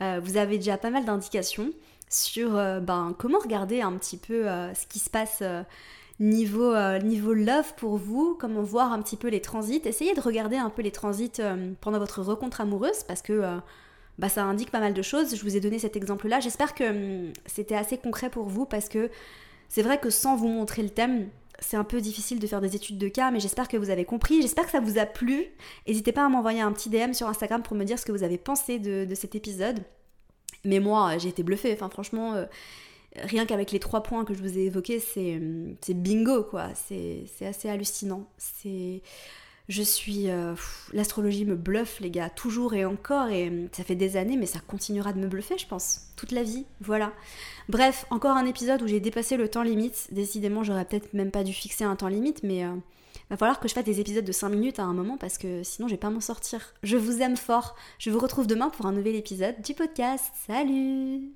vous 0.00 0.36
avez 0.36 0.58
déjà 0.58 0.76
pas 0.76 0.90
mal 0.90 1.06
d'indications 1.06 1.70
sur 2.10 2.50
ben, 2.50 3.14
comment 3.18 3.38
regarder 3.38 3.80
un 3.80 3.92
petit 3.92 4.18
peu 4.18 4.44
ce 4.74 4.86
qui 4.86 4.98
se 4.98 5.08
passe 5.08 5.42
niveau, 6.20 6.72
euh, 6.72 6.98
niveau 6.98 7.32
love 7.32 7.74
pour 7.76 7.96
vous, 7.96 8.36
comment 8.38 8.62
voir 8.62 8.92
un 8.92 9.02
petit 9.02 9.16
peu 9.16 9.28
les 9.28 9.40
transits? 9.40 9.82
Essayez 9.84 10.14
de 10.14 10.20
regarder 10.20 10.56
un 10.56 10.70
peu 10.70 10.82
les 10.82 10.92
transits 10.92 11.40
euh, 11.40 11.72
pendant 11.80 11.98
votre 11.98 12.22
rencontre 12.22 12.60
amoureuse 12.60 13.02
parce 13.06 13.22
que 13.22 13.32
euh, 13.32 13.56
bah, 14.18 14.28
ça 14.28 14.44
indique 14.44 14.70
pas 14.70 14.80
mal 14.80 14.94
de 14.94 15.02
choses. 15.02 15.34
Je 15.34 15.42
vous 15.42 15.56
ai 15.56 15.60
donné 15.60 15.78
cet 15.78 15.96
exemple-là. 15.96 16.40
J'espère 16.40 16.74
que 16.74 16.84
hum, 17.26 17.32
c'était 17.46 17.74
assez 17.74 17.98
concret 17.98 18.30
pour 18.30 18.46
vous 18.46 18.64
parce 18.64 18.88
que 18.88 19.10
c'est 19.68 19.82
vrai 19.82 19.98
que 19.98 20.10
sans 20.10 20.36
vous 20.36 20.48
montrer 20.48 20.82
le 20.82 20.90
thème, 20.90 21.28
c'est 21.58 21.76
un 21.76 21.84
peu 21.84 22.00
difficile 22.00 22.38
de 22.38 22.46
faire 22.46 22.60
des 22.60 22.76
études 22.76 22.98
de 22.98 23.08
cas, 23.08 23.30
mais 23.30 23.40
j'espère 23.40 23.68
que 23.68 23.76
vous 23.76 23.90
avez 23.90 24.04
compris. 24.04 24.42
J'espère 24.42 24.66
que 24.66 24.70
ça 24.70 24.80
vous 24.80 24.98
a 24.98 25.06
plu. 25.06 25.46
N'hésitez 25.88 26.12
pas 26.12 26.24
à 26.24 26.28
m'envoyer 26.28 26.60
un 26.60 26.72
petit 26.72 26.90
DM 26.90 27.12
sur 27.12 27.28
Instagram 27.28 27.62
pour 27.62 27.76
me 27.76 27.84
dire 27.84 27.98
ce 27.98 28.04
que 28.04 28.12
vous 28.12 28.22
avez 28.22 28.38
pensé 28.38 28.78
de, 28.78 29.04
de 29.04 29.14
cet 29.14 29.34
épisode. 29.34 29.80
Mais 30.64 30.78
moi, 30.78 31.18
j'ai 31.18 31.28
été 31.28 31.42
bluffée. 31.42 31.72
Enfin, 31.72 31.88
franchement, 31.88 32.34
rien 33.22 33.46
qu'avec 33.46 33.72
les 33.72 33.78
trois 33.78 34.02
points 34.02 34.24
que 34.24 34.34
je 34.34 34.42
vous 34.42 34.58
ai 34.58 34.62
évoqués, 34.62 35.00
c'est, 35.00 35.40
bingo, 35.94 36.44
quoi. 36.44 36.68
C'est, 36.74 37.24
assez 37.46 37.68
hallucinant. 37.68 38.26
C'est... 38.38 39.02
Je 39.68 39.82
suis... 39.82 40.30
Euh, 40.30 40.54
l'astrologie 40.92 41.44
me 41.44 41.56
bluffe, 41.56 42.00
les 42.00 42.10
gars, 42.10 42.28
toujours 42.28 42.74
et 42.74 42.84
encore, 42.84 43.28
et 43.28 43.68
ça 43.72 43.82
fait 43.82 43.94
des 43.94 44.16
années, 44.16 44.36
mais 44.36 44.46
ça 44.46 44.60
continuera 44.66 45.12
de 45.12 45.18
me 45.18 45.26
bluffer, 45.26 45.56
je 45.56 45.66
pense. 45.66 46.08
Toute 46.16 46.32
la 46.32 46.42
vie, 46.42 46.66
voilà. 46.80 47.12
Bref, 47.68 48.04
encore 48.10 48.36
un 48.36 48.44
épisode 48.44 48.82
où 48.82 48.86
j'ai 48.86 49.00
dépassé 49.00 49.36
le 49.36 49.48
temps 49.48 49.62
limite. 49.62 50.08
Décidément, 50.12 50.62
j'aurais 50.62 50.84
peut-être 50.84 51.14
même 51.14 51.30
pas 51.30 51.44
dû 51.44 51.52
fixer 51.52 51.84
un 51.84 51.96
temps 51.96 52.08
limite, 52.08 52.42
mais... 52.42 52.64
euh, 52.64 52.74
va 53.30 53.36
falloir 53.36 53.60
que 53.60 53.68
je 53.68 53.74
fasse 53.74 53.84
des 53.84 54.00
épisodes 54.00 54.24
de 54.24 54.32
5 54.32 54.48
minutes 54.48 54.78
à 54.78 54.84
un 54.84 54.94
moment 54.94 55.16
parce 55.16 55.38
que 55.38 55.62
sinon 55.62 55.88
je 55.88 55.94
vais 55.94 55.98
pas 55.98 56.10
m'en 56.10 56.20
sortir. 56.20 56.74
Je 56.82 56.96
vous 56.96 57.20
aime 57.20 57.36
fort. 57.36 57.74
Je 57.98 58.10
vous 58.10 58.18
retrouve 58.18 58.46
demain 58.46 58.70
pour 58.70 58.86
un 58.86 58.92
nouvel 58.92 59.16
épisode 59.16 59.60
du 59.62 59.74
podcast. 59.74 60.32
Salut 60.46 61.34